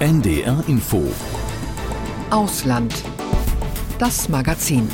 NDR 0.00 0.62
Info 0.68 1.12
Ausland. 2.30 2.94
Das 3.98 4.28
Magazin. 4.28 4.88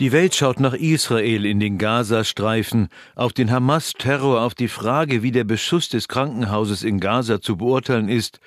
Die 0.00 0.12
Welt 0.12 0.34
schaut 0.34 0.60
nach 0.60 0.74
Israel 0.74 1.46
in 1.46 1.60
den 1.60 1.78
Gazastreifen, 1.78 2.88
auf 3.14 3.32
den 3.32 3.50
Hamas-Terror, 3.50 4.42
auf 4.42 4.54
die 4.54 4.68
Frage, 4.68 5.22
wie 5.22 5.30
der 5.30 5.44
Beschuss 5.44 5.88
des 5.88 6.08
Krankenhauses 6.08 6.82
in 6.82 7.00
Gaza 7.00 7.40
zu 7.40 7.56
beurteilen 7.56 8.10
ist, 8.10 8.38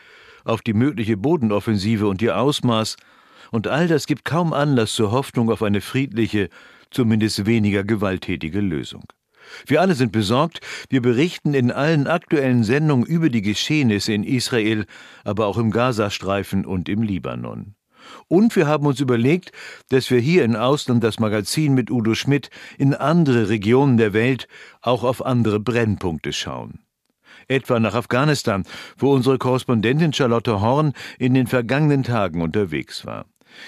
auf 0.43 0.61
die 0.61 0.73
mögliche 0.73 1.17
Bodenoffensive 1.17 2.07
und 2.07 2.21
ihr 2.21 2.37
Ausmaß, 2.37 2.95
und 3.49 3.65
all 3.65 3.87
das 3.87 4.05
gibt 4.05 4.23
kaum 4.23 4.53
Anlass 4.53 4.93
zur 4.93 5.11
Hoffnung 5.11 5.49
auf 5.49 5.63
eine 5.63 5.81
friedliche, 5.81 6.49
zumindest 6.91 7.47
weniger 7.47 7.83
gewalttätige 7.83 8.61
Lösung. 8.61 9.05
Wir 9.65 9.81
alle 9.81 9.95
sind 9.95 10.11
besorgt, 10.11 10.59
wir 10.89 11.01
berichten 11.01 11.53
in 11.53 11.71
allen 11.71 12.07
aktuellen 12.07 12.63
Sendungen 12.63 13.05
über 13.05 13.29
die 13.29 13.41
Geschehnisse 13.41 14.13
in 14.13 14.23
Israel, 14.23 14.85
aber 15.23 15.47
auch 15.47 15.57
im 15.57 15.71
Gazastreifen 15.71 16.65
und 16.65 16.89
im 16.89 17.01
Libanon. 17.01 17.75
Und 18.27 18.55
wir 18.55 18.67
haben 18.67 18.85
uns 18.85 18.99
überlegt, 18.99 19.51
dass 19.89 20.11
wir 20.11 20.19
hier 20.19 20.43
in 20.43 20.55
Ausland 20.55 21.03
das 21.03 21.19
Magazin 21.19 21.73
mit 21.73 21.91
Udo 21.91 22.13
Schmidt 22.13 22.49
in 22.77 22.93
andere 22.93 23.49
Regionen 23.49 23.97
der 23.97 24.13
Welt, 24.13 24.47
auch 24.81 25.03
auf 25.03 25.25
andere 25.25 25.59
Brennpunkte 25.59 26.33
schauen. 26.33 26.79
Etwa 27.47 27.79
nach 27.79 27.93
Afghanistan, 27.93 28.63
wo 28.97 29.13
unsere 29.13 29.37
Korrespondentin 29.37 30.13
Charlotte 30.13 30.61
Horn 30.61 30.93
in 31.19 31.33
den 31.33 31.47
vergangenen 31.47 32.03
Tagen 32.03 32.41
unterwegs 32.41 33.05
war. 33.05 33.25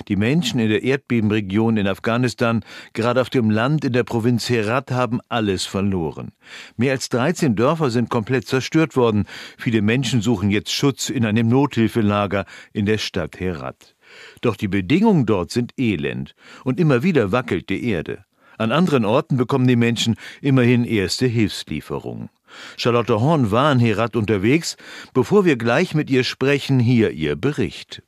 Die 0.08 0.16
Menschen 0.16 0.60
in 0.60 0.70
der 0.70 0.84
Erdbebenregion 0.84 1.78
in 1.78 1.88
Afghanistan, 1.88 2.64
gerade 2.94 3.22
auf 3.22 3.30
dem 3.30 3.50
Land 3.50 3.86
in 3.86 3.94
der 3.94 4.04
Provinz 4.04 4.50
Herat, 4.50 4.92
haben 4.92 5.20
alles 5.30 5.66
verloren. 5.66 6.32
Mehr 6.76 6.92
als 6.92 7.10
13 7.10 7.56
Dörfer 7.56 7.90
sind 7.90 8.10
komplett 8.10 8.48
zerstört 8.48 8.96
worden. 8.96 9.26
Viele 9.58 9.82
Menschen 9.82 10.22
suchen 10.22 10.52
jetzt 10.52 10.72
Schutz 10.72 11.10
in 11.10 11.26
einem 11.26 11.48
Nothilfelager 11.48 12.46
in 12.74 12.86
der 12.86 12.98
Stadt 12.98 13.40
Herat. 13.40 13.96
Doch 14.42 14.56
die 14.56 14.68
Bedingungen 14.68 15.26
dort 15.26 15.52
sind 15.52 15.74
elend 15.78 16.36
und 16.64 16.80
immer 16.80 17.04
wieder 17.04 17.32
wackelt 17.32 17.70
die 17.70 17.90
Erde. 17.90 18.26
An 18.58 18.72
anderen 18.72 19.06
Orten 19.06 19.38
bekommen 19.38 19.68
die 19.68 19.76
Menschen 19.76 20.16
immerhin 20.42 20.84
erste 20.84 21.28
Hilfslieferungen. 21.28 22.30
Charlotte 22.76 23.22
Horn 23.22 23.52
war 23.52 23.72
in 23.72 23.80
Herat 23.80 24.16
unterwegs. 24.16 24.78
Bevor 25.14 25.46
wir 25.46 25.58
gleich 25.58 25.94
mit 25.94 26.10
ihr 26.10 26.24
sprechen, 26.24 26.80
hier 26.80 27.12
ihr 27.12 27.36
Bericht. 27.36 28.02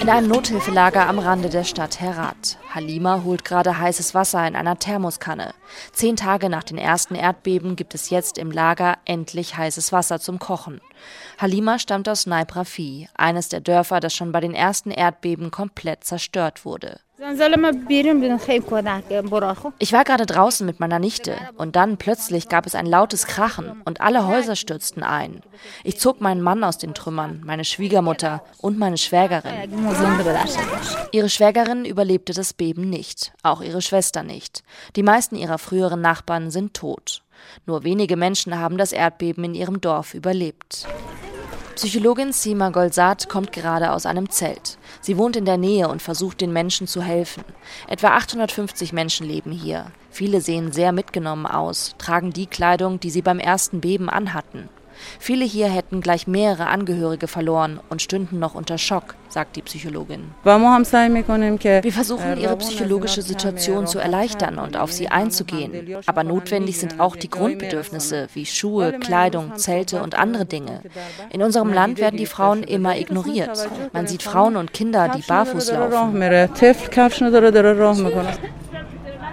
In 0.00 0.08
einem 0.08 0.28
Nothilfelager 0.28 1.08
am 1.08 1.18
Rande 1.18 1.48
der 1.48 1.64
Stadt 1.64 2.00
Herat. 2.00 2.56
Halima 2.72 3.22
holt 3.24 3.44
gerade 3.44 3.78
heißes 3.78 4.14
Wasser 4.14 4.46
in 4.46 4.54
einer 4.54 4.78
Thermoskanne. 4.78 5.52
Zehn 5.92 6.14
Tage 6.14 6.48
nach 6.48 6.62
den 6.62 6.78
ersten 6.78 7.16
Erdbeben 7.16 7.74
gibt 7.74 7.94
es 7.94 8.08
jetzt 8.08 8.38
im 8.38 8.52
Lager 8.52 8.96
endlich 9.04 9.56
heißes 9.56 9.92
Wasser 9.92 10.20
zum 10.20 10.38
Kochen. 10.38 10.80
Halima 11.38 11.80
stammt 11.80 12.08
aus 12.08 12.26
Naiprafi, 12.26 13.08
eines 13.16 13.48
der 13.48 13.60
Dörfer, 13.60 13.98
das 13.98 14.14
schon 14.14 14.30
bei 14.30 14.40
den 14.40 14.54
ersten 14.54 14.92
Erdbeben 14.92 15.50
komplett 15.50 16.04
zerstört 16.04 16.64
wurde. 16.64 17.00
Ich 19.80 19.92
war 19.92 20.04
gerade 20.04 20.24
draußen 20.24 20.64
mit 20.64 20.78
meiner 20.78 21.00
Nichte 21.00 21.36
und 21.56 21.74
dann 21.74 21.96
plötzlich 21.96 22.48
gab 22.48 22.64
es 22.64 22.76
ein 22.76 22.86
lautes 22.86 23.26
Krachen 23.26 23.82
und 23.84 24.00
alle 24.00 24.28
Häuser 24.28 24.54
stürzten 24.54 25.02
ein. 25.02 25.42
Ich 25.82 25.98
zog 25.98 26.20
meinen 26.20 26.40
Mann 26.40 26.62
aus 26.62 26.78
den 26.78 26.94
Trümmern, 26.94 27.42
meine 27.44 27.64
Schwiegermutter 27.64 28.44
und 28.58 28.78
meine 28.78 28.98
Schwägerin. 28.98 29.52
Ihre 31.10 31.28
Schwägerin 31.28 31.84
überlebte 31.84 32.34
das 32.34 32.52
Beben 32.52 32.88
nicht, 32.88 33.32
auch 33.42 33.62
ihre 33.62 33.82
Schwester 33.82 34.22
nicht. 34.22 34.62
Die 34.94 35.02
meisten 35.02 35.34
ihrer 35.34 35.58
früheren 35.58 36.00
Nachbarn 36.00 36.52
sind 36.52 36.74
tot. 36.74 37.22
Nur 37.66 37.82
wenige 37.82 38.16
Menschen 38.16 38.56
haben 38.58 38.78
das 38.78 38.92
Erdbeben 38.92 39.42
in 39.42 39.54
ihrem 39.54 39.80
Dorf 39.80 40.14
überlebt. 40.14 40.86
Psychologin 41.78 42.32
Sima 42.32 42.70
Golsat 42.70 43.28
kommt 43.28 43.52
gerade 43.52 43.92
aus 43.92 44.04
einem 44.04 44.30
Zelt. 44.30 44.78
Sie 45.00 45.16
wohnt 45.16 45.36
in 45.36 45.44
der 45.44 45.58
Nähe 45.58 45.86
und 45.86 46.02
versucht 46.02 46.40
den 46.40 46.52
Menschen 46.52 46.88
zu 46.88 47.02
helfen. 47.02 47.44
Etwa 47.86 48.16
850 48.16 48.92
Menschen 48.92 49.28
leben 49.28 49.52
hier. 49.52 49.92
Viele 50.10 50.40
sehen 50.40 50.72
sehr 50.72 50.90
mitgenommen 50.90 51.46
aus, 51.46 51.94
tragen 51.96 52.32
die 52.32 52.48
Kleidung, 52.48 52.98
die 52.98 53.10
sie 53.10 53.22
beim 53.22 53.38
ersten 53.38 53.80
Beben 53.80 54.10
anhatten. 54.10 54.68
Viele 55.18 55.44
hier 55.44 55.68
hätten 55.68 56.00
gleich 56.00 56.26
mehrere 56.26 56.66
Angehörige 56.66 57.28
verloren 57.28 57.80
und 57.88 58.02
stünden 58.02 58.38
noch 58.38 58.54
unter 58.54 58.78
Schock, 58.78 59.14
sagt 59.28 59.56
die 59.56 59.62
Psychologin. 59.62 60.30
Wir 60.42 61.92
versuchen, 61.92 62.38
ihre 62.38 62.56
psychologische 62.56 63.22
Situation 63.22 63.86
zu 63.86 63.98
erleichtern 63.98 64.58
und 64.58 64.76
auf 64.76 64.92
sie 64.92 65.08
einzugehen. 65.08 65.96
Aber 66.06 66.24
notwendig 66.24 66.78
sind 66.78 67.00
auch 67.00 67.16
die 67.16 67.30
Grundbedürfnisse 67.30 68.28
wie 68.34 68.46
Schuhe, 68.46 68.92
Kleidung, 68.98 69.56
Zelte 69.56 70.02
und 70.02 70.18
andere 70.18 70.44
Dinge. 70.44 70.82
In 71.30 71.42
unserem 71.42 71.72
Land 71.72 71.98
werden 71.98 72.16
die 72.16 72.26
Frauen 72.26 72.62
immer 72.62 72.96
ignoriert. 72.98 73.68
Man 73.92 74.06
sieht 74.06 74.22
Frauen 74.22 74.56
und 74.56 74.72
Kinder, 74.72 75.08
die 75.08 75.22
barfuß 75.22 75.72
laufen 75.72 76.18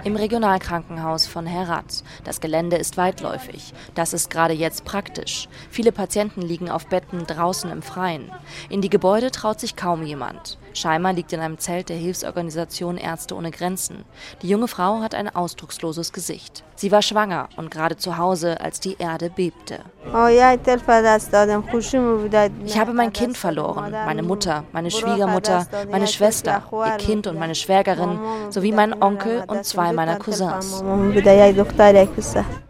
im 0.06 0.14
Regionalkrankenhaus 0.14 1.26
von 1.26 1.46
Herat. 1.46 2.04
Das 2.22 2.40
Gelände 2.40 2.76
ist 2.76 2.96
weitläufig. 2.96 3.74
Das 3.96 4.12
ist 4.12 4.30
gerade 4.30 4.54
jetzt 4.54 4.84
praktisch. 4.84 5.48
Viele 5.68 5.90
Patienten 5.90 6.42
liegen 6.42 6.70
auf 6.70 6.86
Betten 6.86 7.26
draußen 7.26 7.72
im 7.72 7.82
Freien. 7.82 8.30
In 8.68 8.82
die 8.82 8.88
Gebäude 8.88 9.32
traut 9.32 9.58
sich 9.58 9.74
kaum 9.74 10.04
jemand. 10.04 10.58
Scheimer 10.76 11.12
liegt 11.12 11.32
in 11.32 11.40
einem 11.40 11.58
Zelt 11.58 11.88
der 11.88 11.96
Hilfsorganisation 11.96 12.98
Ärzte 12.98 13.34
ohne 13.34 13.50
Grenzen. 13.50 14.04
Die 14.42 14.48
junge 14.48 14.68
Frau 14.68 15.00
hat 15.00 15.14
ein 15.14 15.34
ausdrucksloses 15.34 16.12
Gesicht. 16.12 16.62
Sie 16.76 16.92
war 16.92 17.02
schwanger 17.02 17.48
und 17.56 17.70
gerade 17.70 17.96
zu 17.96 18.18
Hause, 18.18 18.60
als 18.60 18.80
die 18.80 18.96
Erde 18.98 19.30
bebte. 19.30 19.80
Ich 22.64 22.78
habe 22.78 22.92
mein 22.92 23.12
Kind 23.12 23.36
verloren, 23.36 23.90
meine 23.90 24.22
Mutter, 24.22 24.64
meine 24.72 24.90
Schwiegermutter, 24.90 25.66
meine 25.90 26.06
Schwester, 26.06 26.62
ihr 26.72 26.96
Kind 26.98 27.26
und 27.26 27.38
meine 27.38 27.54
Schwägerin 27.54 28.18
sowie 28.50 28.72
meinen 28.72 29.02
Onkel 29.02 29.44
und 29.46 29.64
zwei 29.64 29.92
meiner 29.92 30.18
Cousins. 30.18 30.84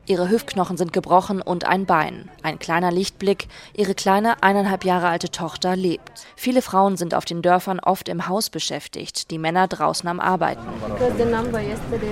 Ihre 0.09 0.31
Hüftknochen 0.31 0.77
sind 0.77 0.93
gebrochen 0.93 1.43
und 1.43 1.65
ein 1.65 1.85
Bein. 1.85 2.31
Ein 2.45 2.61
kleiner 2.61 2.93
Lichtblick. 2.93 3.49
Ihre 3.75 3.97
kleine 3.97 4.41
eineinhalb 4.41 4.85
Jahre 4.85 5.09
alte 5.09 5.33
Tochter 5.33 5.75
lebt. 5.75 6.27
Viele 6.37 6.63
Frauen 6.63 6.97
sind 6.97 7.13
auf 7.13 7.25
den 7.25 7.43
Dörfern 7.43 7.81
oft 7.81 8.09
im 8.09 8.29
Haus 8.29 8.49
beschäftigt, 8.49 9.33
die 9.33 9.39
Männer 9.39 9.67
draußen 9.67 10.09
am 10.09 10.21
Arbeiten. 10.21 10.63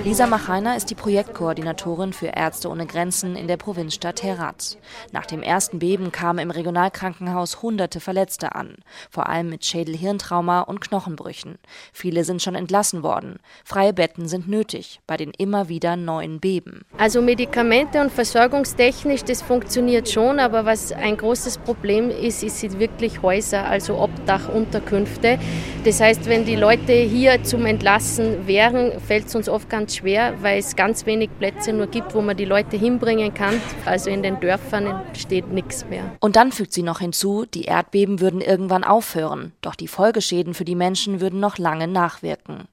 Lisa 0.03 0.27
Machainer 0.27 0.75
ist 0.75 0.89
die 0.89 0.95
Projektkoordinatorin 0.95 2.11
für 2.11 2.27
Ärzte 2.27 2.69
ohne 2.69 2.85
Grenzen 2.85 3.37
in 3.37 3.47
der 3.47 3.55
Provinzstadt 3.55 4.23
Herat. 4.23 4.77
Nach 5.13 5.25
dem 5.25 5.41
ersten 5.41 5.79
Beben 5.79 6.11
kamen 6.11 6.39
im 6.39 6.51
Regionalkrankenhaus 6.51 7.61
hunderte 7.61 8.01
Verletzte 8.01 8.55
an, 8.55 8.75
vor 9.09 9.29
allem 9.29 9.49
mit 9.49 9.63
Schädel-Hirntrauma 9.63 10.61
und 10.61 10.81
Knochenbrüchen. 10.81 11.59
Viele 11.93 12.25
sind 12.25 12.41
schon 12.41 12.55
entlassen 12.55 13.03
worden. 13.03 13.39
Freie 13.63 13.93
Betten 13.93 14.27
sind 14.27 14.49
nötig 14.49 14.99
bei 15.07 15.15
den 15.15 15.31
immer 15.31 15.69
wieder 15.69 15.95
neuen 15.95 16.41
Beben. 16.41 16.83
Also 16.97 17.21
Medikamente 17.21 17.84
Medikamente 17.85 18.01
und 18.01 18.11
versorgungstechnisch, 18.11 19.23
das 19.23 19.41
funktioniert 19.41 20.09
schon, 20.09 20.39
aber 20.39 20.65
was 20.65 20.91
ein 20.91 21.17
großes 21.17 21.59
Problem 21.59 22.09
ist, 22.09 22.43
ist 22.43 22.59
sind 22.59 22.79
wirklich 22.79 23.21
Häuser, 23.21 23.65
also 23.65 23.99
Obdachunterkünfte. 23.99 25.37
Das 25.83 25.99
heißt, 26.01 26.27
wenn 26.27 26.45
die 26.45 26.55
Leute 26.55 26.93
hier 26.93 27.43
zum 27.43 27.65
Entlassen 27.65 28.47
wären, 28.47 28.99
fällt 28.99 29.27
es 29.27 29.35
uns 29.35 29.49
oft 29.49 29.69
ganz 29.69 29.97
schwer, 29.97 30.33
weil 30.41 30.59
es 30.59 30.75
ganz 30.75 31.05
wenig 31.05 31.29
Plätze 31.37 31.73
nur 31.73 31.87
gibt, 31.87 32.15
wo 32.15 32.21
man 32.21 32.35
die 32.35 32.45
Leute 32.45 32.77
hinbringen 32.77 33.33
kann. 33.33 33.61
Also 33.85 34.09
in 34.09 34.23
den 34.23 34.39
Dörfern 34.39 34.87
entsteht 35.07 35.51
nichts 35.51 35.85
mehr. 35.87 36.03
Und 36.19 36.35
dann 36.35 36.51
fügt 36.51 36.73
sie 36.73 36.83
noch 36.83 36.99
hinzu, 36.99 37.45
die 37.45 37.63
Erdbeben 37.65 38.19
würden 38.19 38.41
irgendwann 38.41 38.83
aufhören, 38.83 39.53
doch 39.61 39.75
die 39.75 39.87
Folgeschäden 39.87 40.53
für 40.53 40.65
die 40.65 40.75
Menschen 40.75 41.21
würden 41.21 41.39
noch 41.39 41.57
lange 41.57 41.87
nachwirken. 41.87 42.67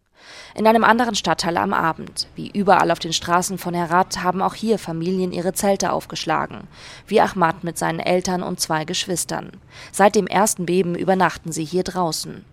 In 0.54 0.66
einem 0.66 0.84
anderen 0.84 1.14
Stadtteil 1.14 1.56
am 1.56 1.72
Abend, 1.72 2.28
wie 2.34 2.50
überall 2.50 2.90
auf 2.90 2.98
den 2.98 3.12
Straßen 3.12 3.58
von 3.58 3.74
Herat, 3.74 4.22
haben 4.22 4.42
auch 4.42 4.54
hier 4.54 4.78
Familien 4.78 5.32
ihre 5.32 5.52
Zelte 5.54 5.92
aufgeschlagen, 5.92 6.68
wie 7.06 7.20
Ahmad 7.20 7.64
mit 7.64 7.78
seinen 7.78 8.00
Eltern 8.00 8.42
und 8.42 8.60
zwei 8.60 8.84
Geschwistern. 8.84 9.52
Seit 9.90 10.14
dem 10.14 10.26
ersten 10.26 10.66
Beben 10.66 10.94
übernachten 10.94 11.52
sie 11.52 11.64
hier 11.64 11.84
draußen. 11.84 12.44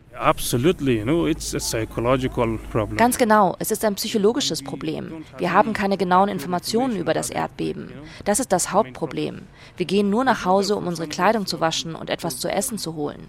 Ganz 2.97 3.17
genau, 3.17 3.55
es 3.59 3.71
ist 3.71 3.85
ein 3.85 3.95
psychologisches 3.95 4.61
Problem. 4.61 5.23
Wir 5.37 5.53
haben 5.53 5.71
keine 5.71 5.95
genauen 5.95 6.27
Informationen 6.27 6.97
über 6.97 7.13
das 7.13 7.29
Erdbeben. 7.29 7.91
Das 8.25 8.41
ist 8.41 8.51
das 8.51 8.73
Hauptproblem. 8.73 9.43
Wir 9.77 9.85
gehen 9.85 10.09
nur 10.09 10.25
nach 10.25 10.43
Hause, 10.43 10.75
um 10.75 10.87
unsere 10.87 11.07
Kleidung 11.07 11.45
zu 11.45 11.61
waschen 11.61 11.95
und 11.95 12.09
etwas 12.09 12.37
zu 12.37 12.49
essen 12.49 12.77
zu 12.77 12.95
holen. 12.95 13.23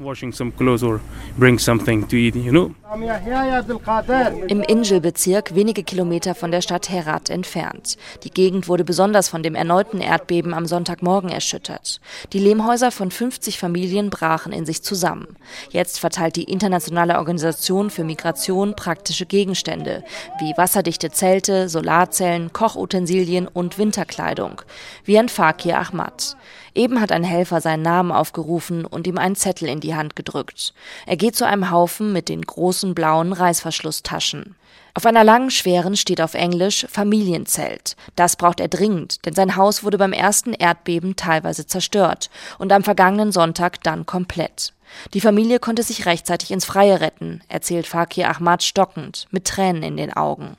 Im 4.49 4.63
Injil-Bezirk, 4.63 5.55
wenige 5.55 5.85
Kilometer 5.85 6.35
von 6.35 6.51
der 6.51 6.61
Stadt 6.61 6.89
Herat 6.89 7.31
entfernt. 7.31 7.99
Die 8.25 8.31
Gegend 8.31 8.67
wurde 8.67 8.85
besonders 8.85 9.29
von 9.29 9.45
dem 9.45 9.55
erneuten 9.55 10.01
Erdbeben 10.01 10.53
am 10.55 10.67
Sonntagmorgen 10.67 11.31
erschüttert. 11.31 12.01
Die 12.33 12.41
Lehmhäuser 12.41 12.91
von 12.91 13.13
50 13.13 13.61
Familien 13.61 14.11
brachen 14.11 14.53
in 14.53 14.67
sich 14.67 14.83
zusammen. 14.83 15.37
Jetzt 15.71 16.01
verteilt 16.01 16.35
die 16.35 16.45
internationale 16.45 16.80
internationale 16.81 17.19
Organisation 17.19 17.91
für 17.91 18.05
Migration 18.05 18.75
praktische 18.75 19.27
Gegenstände 19.27 20.03
wie 20.39 20.57
wasserdichte 20.57 21.11
Zelte, 21.11 21.69
Solarzellen, 21.69 22.55
Kochutensilien 22.55 23.47
und 23.47 23.77
Winterkleidung, 23.77 24.63
wie 25.05 25.19
ein 25.19 25.29
Fakir 25.29 25.79
Ahmad. 25.79 26.37
Eben 26.75 27.01
hat 27.01 27.13
ein 27.13 27.25
Helfer 27.25 27.61
seinen 27.61 27.83
Namen 27.83 28.13
aufgerufen 28.13 28.87
und 28.87 29.07
ihm 29.07 29.19
einen 29.19 29.37
Zettel 29.37 29.69
in 29.69 29.81
die 29.81 29.95
Hand 29.95 30.17
gedrückt. 30.17 30.73
Er 31.05 31.17
geht 31.17 31.37
zu 31.37 31.47
einem 31.47 31.71
Haufen 31.71 32.15
mit 32.15 32.31
den 32.31 32.41
großen 32.41 32.95
blauen 32.95 33.35
Reißverschlusstaschen. 33.35 34.55
Auf 34.95 35.07
einer 35.07 35.25
langen 35.25 35.51
schweren 35.51 35.97
steht 35.97 36.21
auf 36.21 36.35
Englisch 36.35 36.87
Familienzelt. 36.91 37.97
Das 38.17 38.37
braucht 38.37 38.61
er 38.61 38.69
dringend, 38.69 39.25
denn 39.25 39.35
sein 39.35 39.57
Haus 39.57 39.85
wurde 39.85 39.99
beim 39.99 40.13
ersten 40.13 40.53
Erdbeben 40.53 41.17
teilweise 41.17 41.67
zerstört 41.67 42.31
und 42.59 42.73
am 42.73 42.83
vergangenen 42.83 43.33
Sonntag 43.33 43.83
dann 43.83 44.07
komplett. 44.07 44.73
Die 45.15 45.21
Familie 45.21 45.61
konnte 45.61 45.83
sich 45.83 46.07
rechtzeitig 46.07 46.51
ins 46.51 46.65
Freie 46.65 47.01
retten, 47.01 47.43
erzählt 47.49 47.87
Fakir 47.87 48.29
Ahmad 48.29 48.63
stockend, 48.63 49.27
mit 49.31 49.45
Tränen 49.45 49.83
in 49.83 49.97
den 49.97 50.13
Augen. 50.13 50.57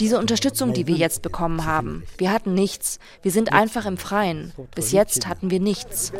Diese 0.00 0.18
Unterstützung, 0.18 0.72
die 0.72 0.86
wir 0.86 0.96
jetzt 0.96 1.20
bekommen 1.20 1.66
haben, 1.66 2.04
wir 2.16 2.32
hatten 2.32 2.54
nichts. 2.54 2.98
Wir 3.22 3.30
sind 3.30 3.52
einfach 3.52 3.84
im 3.84 3.98
Freien. 3.98 4.52
Bis 4.74 4.92
jetzt 4.92 5.26
hatten 5.28 5.50
wir 5.50 5.60
nichts. 5.60 6.12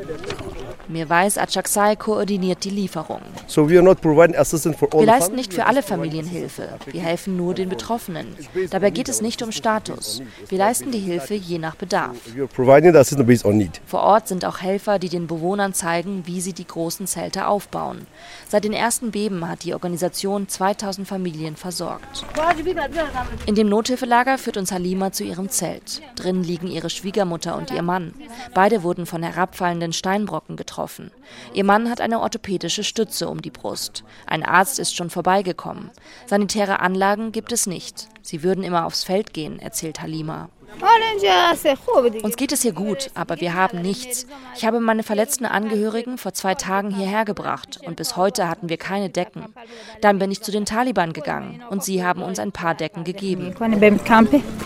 Mir 0.90 1.08
weiß, 1.08 1.38
Achaksai 1.38 1.94
koordiniert 1.94 2.64
die 2.64 2.70
Lieferung. 2.70 3.20
Wir 3.46 5.06
leisten 5.06 5.36
nicht 5.36 5.54
für 5.54 5.66
alle 5.66 5.84
Familien 5.84 6.26
Hilfe. 6.26 6.68
Wir 6.86 7.02
helfen 7.02 7.36
nur 7.36 7.54
den 7.54 7.68
Betroffenen. 7.68 8.34
Dabei 8.70 8.90
geht 8.90 9.08
es 9.08 9.20
nicht 9.20 9.40
um 9.42 9.52
Status. 9.52 10.20
Wir 10.48 10.58
leisten 10.58 10.90
die 10.90 10.98
Hilfe 10.98 11.34
je 11.34 11.58
nach 11.58 11.76
Bedarf. 11.76 12.16
Vor 13.86 14.00
Ort 14.00 14.26
sind 14.26 14.44
auch 14.44 14.60
Helfer, 14.60 14.98
die 14.98 15.08
den 15.08 15.28
Bewohnern 15.28 15.74
zeigen, 15.74 16.24
wie 16.26 16.40
sie 16.40 16.54
die 16.54 16.66
großen 16.66 17.06
Zelte 17.06 17.46
aufbauen. 17.46 18.08
Seit 18.48 18.64
den 18.64 18.72
ersten 18.72 19.12
Beben 19.12 19.48
hat 19.48 19.62
die 19.62 19.74
Organisation 19.74 20.48
2000 20.48 21.06
Familien 21.06 21.54
versorgt. 21.54 22.24
In 23.46 23.54
dem 23.54 23.68
Nothilfelager 23.68 24.38
führt 24.38 24.56
uns 24.56 24.72
Halima 24.72 25.12
zu 25.12 25.22
ihrem 25.22 25.50
Zelt. 25.50 26.02
Drin 26.16 26.42
liegen 26.42 26.66
ihre 26.66 26.90
Schwiegermutter 26.90 27.56
und 27.56 27.70
ihr 27.70 27.82
Mann. 27.82 28.12
Beide 28.54 28.82
wurden 28.82 29.06
von 29.06 29.22
herabfallenden 29.22 29.92
Steinbrocken 29.92 30.56
getroffen. 30.56 30.79
Ihr 31.52 31.64
Mann 31.64 31.90
hat 31.90 32.00
eine 32.00 32.20
orthopädische 32.20 32.84
Stütze 32.84 33.28
um 33.28 33.42
die 33.42 33.50
Brust. 33.50 34.04
Ein 34.26 34.44
Arzt 34.44 34.78
ist 34.78 34.96
schon 34.96 35.10
vorbeigekommen. 35.10 35.90
Sanitäre 36.26 36.80
Anlagen 36.80 37.32
gibt 37.32 37.52
es 37.52 37.66
nicht. 37.66 38.08
Sie 38.22 38.42
würden 38.42 38.64
immer 38.64 38.86
aufs 38.86 39.04
Feld 39.04 39.32
gehen, 39.32 39.58
erzählt 39.58 40.00
Halima. 40.00 40.48
Uns 42.22 42.36
geht 42.36 42.52
es 42.52 42.62
hier 42.62 42.72
gut, 42.72 43.10
aber 43.14 43.40
wir 43.40 43.54
haben 43.54 43.82
nichts. 43.82 44.26
Ich 44.56 44.64
habe 44.64 44.80
meine 44.80 45.02
verletzten 45.02 45.44
Angehörigen 45.44 46.16
vor 46.16 46.32
zwei 46.32 46.54
Tagen 46.54 46.90
hierher 46.90 47.24
gebracht 47.24 47.80
und 47.84 47.96
bis 47.96 48.16
heute 48.16 48.48
hatten 48.48 48.68
wir 48.68 48.76
keine 48.76 49.10
Decken. 49.10 49.46
Dann 50.00 50.18
bin 50.18 50.30
ich 50.30 50.42
zu 50.42 50.50
den 50.50 50.64
Taliban 50.64 51.12
gegangen 51.12 51.62
und 51.68 51.84
sie 51.84 52.04
haben 52.04 52.22
uns 52.22 52.38
ein 52.38 52.52
paar 52.52 52.74
Decken 52.74 53.04
gegeben. 53.04 53.54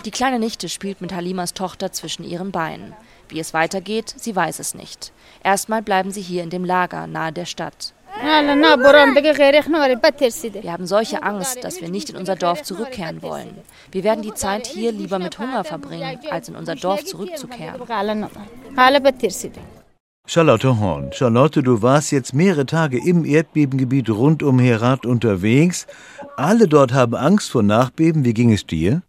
Die 0.05 0.11
kleine 0.11 0.39
Nichte 0.39 0.69
spielt 0.69 1.01
mit 1.01 1.13
Halimas 1.13 1.53
Tochter 1.53 1.91
zwischen 1.91 2.23
ihren 2.23 2.51
Beinen. 2.51 2.93
Wie 3.29 3.39
es 3.39 3.53
weitergeht, 3.53 4.13
sie 4.17 4.35
weiß 4.35 4.59
es 4.59 4.75
nicht. 4.75 5.11
Erstmal 5.43 5.81
bleiben 5.81 6.11
sie 6.11 6.21
hier 6.21 6.43
in 6.43 6.49
dem 6.49 6.65
Lager 6.65 7.07
nahe 7.07 7.31
der 7.31 7.45
Stadt. 7.45 7.93
Wir 8.21 8.31
haben 10.71 10.87
solche 10.87 11.23
Angst, 11.23 11.63
dass 11.63 11.81
wir 11.81 11.89
nicht 11.89 12.09
in 12.09 12.15
unser 12.15 12.35
Dorf 12.35 12.63
zurückkehren 12.63 13.21
wollen. 13.21 13.57
Wir 13.91 14.03
werden 14.03 14.21
die 14.21 14.33
Zeit 14.33 14.67
hier 14.67 14.91
lieber 14.91 15.19
mit 15.19 15.37
Hunger 15.37 15.63
verbringen, 15.63 16.19
als 16.29 16.47
in 16.47 16.55
unser 16.55 16.75
Dorf 16.75 17.03
zurückzukehren. 17.03 17.81
Charlotte 20.27 20.79
Horn. 20.79 21.11
Charlotte, 21.13 21.61
du 21.61 21.83
warst 21.83 22.11
jetzt 22.11 22.33
mehrere 22.33 22.65
Tage 22.65 22.97
im 22.97 23.25
Erdbebengebiet 23.25 24.09
rund 24.09 24.41
um 24.41 24.57
Herat 24.57 25.05
unterwegs. 25.05 25.85
Alle 26.35 26.67
dort 26.67 26.93
haben 26.93 27.15
Angst 27.15 27.51
vor 27.51 27.61
Nachbeben. 27.61 28.25
Wie 28.25 28.33
ging 28.33 28.51
es 28.51 28.65
dir? 28.65 29.03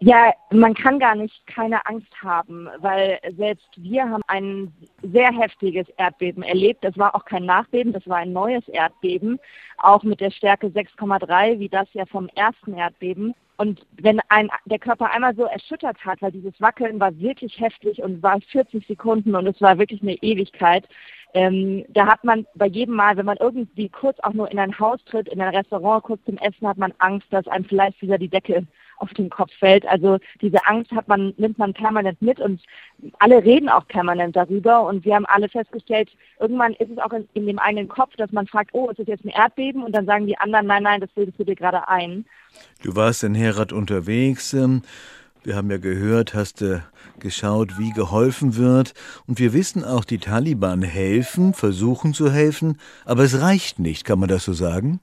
Ja, 0.00 0.32
man 0.50 0.74
kann 0.74 0.98
gar 0.98 1.14
nicht 1.14 1.46
keine 1.46 1.84
Angst 1.86 2.12
haben, 2.22 2.68
weil 2.78 3.18
selbst 3.36 3.68
wir 3.76 4.08
haben 4.08 4.22
ein 4.26 4.72
sehr 5.02 5.32
heftiges 5.32 5.88
Erdbeben 5.96 6.42
erlebt. 6.42 6.84
Das 6.84 6.98
war 6.98 7.14
auch 7.14 7.24
kein 7.24 7.46
Nachbeben, 7.46 7.94
das 7.94 8.06
war 8.06 8.18
ein 8.18 8.32
neues 8.32 8.66
Erdbeben, 8.68 9.38
auch 9.78 10.02
mit 10.02 10.20
der 10.20 10.30
Stärke 10.30 10.66
6,3, 10.66 11.58
wie 11.58 11.70
das 11.70 11.88
ja 11.94 12.04
vom 12.04 12.28
ersten 12.34 12.74
Erdbeben. 12.74 13.34
Und 13.56 13.86
wenn 13.92 14.20
ein, 14.28 14.50
der 14.66 14.78
Körper 14.78 15.10
einmal 15.10 15.34
so 15.34 15.44
erschüttert 15.44 16.04
hat, 16.04 16.20
weil 16.20 16.32
dieses 16.32 16.60
Wackeln 16.60 17.00
war 17.00 17.16
wirklich 17.18 17.58
heftig 17.58 18.02
und 18.02 18.22
war 18.22 18.38
40 18.38 18.86
Sekunden 18.86 19.34
und 19.34 19.46
es 19.46 19.60
war 19.62 19.78
wirklich 19.78 20.02
eine 20.02 20.16
Ewigkeit, 20.16 20.86
ähm, 21.32 21.84
da 21.88 22.06
hat 22.06 22.22
man 22.22 22.46
bei 22.54 22.66
jedem 22.66 22.94
Mal, 22.94 23.16
wenn 23.16 23.26
man 23.26 23.38
irgendwie 23.38 23.88
kurz 23.88 24.18
auch 24.20 24.34
nur 24.34 24.50
in 24.50 24.58
ein 24.58 24.78
Haus 24.78 25.02
tritt, 25.06 25.28
in 25.28 25.40
ein 25.40 25.54
Restaurant 25.54 26.04
kurz 26.04 26.22
zum 26.24 26.36
Essen, 26.36 26.68
hat 26.68 26.76
man 26.76 26.92
Angst, 26.98 27.26
dass 27.30 27.48
einem 27.48 27.64
vielleicht 27.64 28.00
wieder 28.02 28.18
die 28.18 28.28
Decke 28.28 28.66
auf 28.98 29.12
den 29.14 29.30
Kopf 29.30 29.52
fällt. 29.58 29.86
Also 29.86 30.18
diese 30.40 30.66
Angst 30.66 30.90
hat 30.92 31.08
man, 31.08 31.34
nimmt 31.36 31.58
man 31.58 31.74
permanent 31.74 32.20
mit 32.20 32.40
und 32.40 32.60
alle 33.18 33.42
reden 33.44 33.68
auch 33.68 33.86
permanent 33.86 34.36
darüber 34.36 34.86
und 34.86 35.04
wir 35.04 35.14
haben 35.14 35.26
alle 35.26 35.48
festgestellt, 35.48 36.10
irgendwann 36.40 36.72
ist 36.74 36.90
es 36.90 36.98
auch 36.98 37.12
in, 37.12 37.28
in 37.34 37.46
dem 37.46 37.58
eigenen 37.58 37.88
Kopf, 37.88 38.14
dass 38.16 38.32
man 38.32 38.46
fragt, 38.46 38.70
oh, 38.72 38.88
ist 38.90 38.98
das 38.98 39.06
jetzt 39.06 39.24
ein 39.24 39.30
Erdbeben? 39.30 39.82
Und 39.82 39.92
dann 39.94 40.06
sagen 40.06 40.26
die 40.26 40.38
anderen, 40.38 40.66
nein, 40.66 40.82
nein, 40.82 41.00
das 41.00 41.10
bildest 41.10 41.38
du 41.38 41.44
dir 41.44 41.56
gerade 41.56 41.88
ein. 41.88 42.24
Du 42.82 42.96
warst 42.96 43.22
in 43.24 43.34
Herat 43.34 43.72
unterwegs. 43.72 44.52
Ähm, 44.54 44.82
wir 45.46 45.54
haben 45.54 45.70
ja 45.70 45.78
gehört, 45.78 46.34
hast 46.34 46.60
du 46.60 46.82
geschaut, 47.20 47.78
wie 47.78 47.92
geholfen 47.92 48.56
wird. 48.56 48.94
Und 49.28 49.38
wir 49.38 49.52
wissen 49.52 49.84
auch, 49.84 50.04
die 50.04 50.18
Taliban 50.18 50.82
helfen, 50.82 51.54
versuchen 51.54 52.14
zu 52.14 52.32
helfen, 52.32 52.80
aber 53.04 53.22
es 53.22 53.40
reicht 53.40 53.78
nicht, 53.78 54.04
kann 54.04 54.18
man 54.18 54.28
das 54.28 54.44
so 54.44 54.52
sagen? 54.52 55.00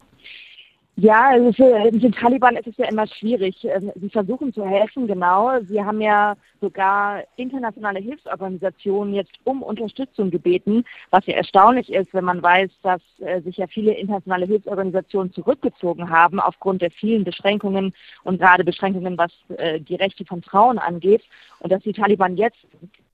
Ja, 0.95 1.29
also 1.29 1.51
für 1.53 1.89
den 1.91 2.11
Taliban 2.11 2.55
ist 2.55 2.67
es 2.67 2.77
ja 2.77 2.87
immer 2.87 3.07
schwierig. 3.07 3.55
Ähm, 3.63 3.91
sie 3.95 4.11
versuchen 4.11 4.53
zu 4.53 4.63
helfen, 4.63 5.07
genau. 5.07 5.59
Sie 5.67 5.83
haben 5.83 5.99
ja 6.01 6.35
sogar 6.61 7.23
internationale 7.35 7.99
Hilfsorganisationen 7.99 9.15
jetzt 9.15 9.33
um 9.43 9.63
Unterstützung 9.63 10.29
gebeten, 10.29 10.85
was 11.09 11.25
ja 11.25 11.33
erstaunlich 11.33 11.91
ist, 11.91 12.13
wenn 12.13 12.25
man 12.25 12.43
weiß, 12.43 12.69
dass 12.83 13.01
äh, 13.21 13.41
sich 13.41 13.57
ja 13.57 13.65
viele 13.65 13.93
internationale 13.93 14.45
Hilfsorganisationen 14.45 15.33
zurückgezogen 15.33 16.11
haben 16.11 16.39
aufgrund 16.39 16.83
der 16.83 16.91
vielen 16.91 17.23
Beschränkungen 17.23 17.95
und 18.23 18.39
gerade 18.39 18.63
Beschränkungen, 18.63 19.17
was 19.17 19.31
äh, 19.57 19.79
die 19.79 19.95
Rechte 19.95 20.25
von 20.25 20.43
Frauen 20.43 20.77
angeht. 20.77 21.23
Und 21.59 21.71
dass 21.71 21.81
die 21.81 21.93
Taliban 21.93 22.37
jetzt 22.37 22.59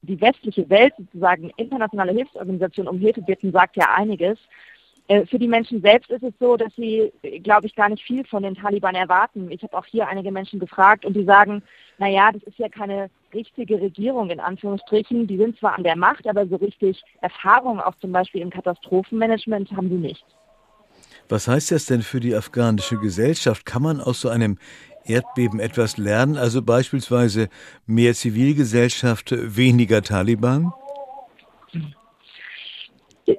die 0.02 0.20
westliche 0.20 0.70
Welt 0.70 0.94
sozusagen 0.98 1.50
internationale 1.56 2.12
Hilfsorganisationen 2.12 2.94
um 2.94 3.00
Hilfe 3.00 3.22
bitten, 3.22 3.54
sagt 3.54 3.78
ja 3.78 3.94
einiges. 3.96 4.38
Äh, 5.10 5.26
für 5.26 5.40
die 5.40 5.48
Menschen 5.48 5.82
selbst 5.82 6.12
ist 6.12 6.24
es 6.24 6.34
so, 6.40 6.56
dass 6.56 6.72
sie, 6.76 7.12
glaube 7.44 7.66
ich, 7.66 7.76
gar 7.76 7.90
nicht 7.90 8.04
viel 8.04 8.24
von 8.26 8.44
den 8.44 8.54
Taliban 8.54 8.94
erwarten. 8.94 9.50
Ich 9.50 9.64
habe 9.64 9.76
auch 9.76 9.86
hier 9.86 10.08
einige 10.08 10.32
Menschen 10.32 10.60
gefragt 10.60 11.04
und 11.04 11.16
die 11.16 11.26
sagen, 11.26 11.64
naja, 11.98 12.32
das 12.32 12.44
ist 12.44 12.60
ja 12.60 12.70
keine 12.70 13.10
richtige 13.34 13.82
Regierung 13.82 14.30
in 14.30 14.40
Anführungsstrichen. 14.40 15.26
Die 15.26 15.38
sind 15.38 15.58
zwar 15.58 15.76
an 15.76 15.84
der 15.84 15.96
Macht, 15.96 16.28
aber 16.28 16.46
so 16.46 16.58
richtig 16.58 17.02
Erfahrung 17.22 17.80
auch 17.80 17.96
zum 17.96 18.12
Beispiel 18.12 18.42
im 18.42 18.52
Katastrophenmanagement 18.52 19.72
haben 19.72 19.90
sie 19.90 19.96
nicht. 19.96 20.24
Was 21.28 21.48
heißt 21.48 21.72
das 21.72 21.88
denn 21.88 22.04
für 22.04 22.20
die 22.20 22.36
afghanische 22.36 22.98
Gesellschaft? 22.98 23.66
Kann 23.66 23.82
man 23.82 24.02
aus 24.02 24.22
so 24.22 24.30
einem 24.30 24.60
Erdbeben 25.06 25.60
etwas 25.60 25.98
lernen? 25.98 26.38
Also 26.38 26.62
beispielsweise 26.62 27.50
mehr 27.88 28.14
Zivilgesellschaft, 28.14 29.34
weniger 29.36 30.04
Taliban? 30.04 30.72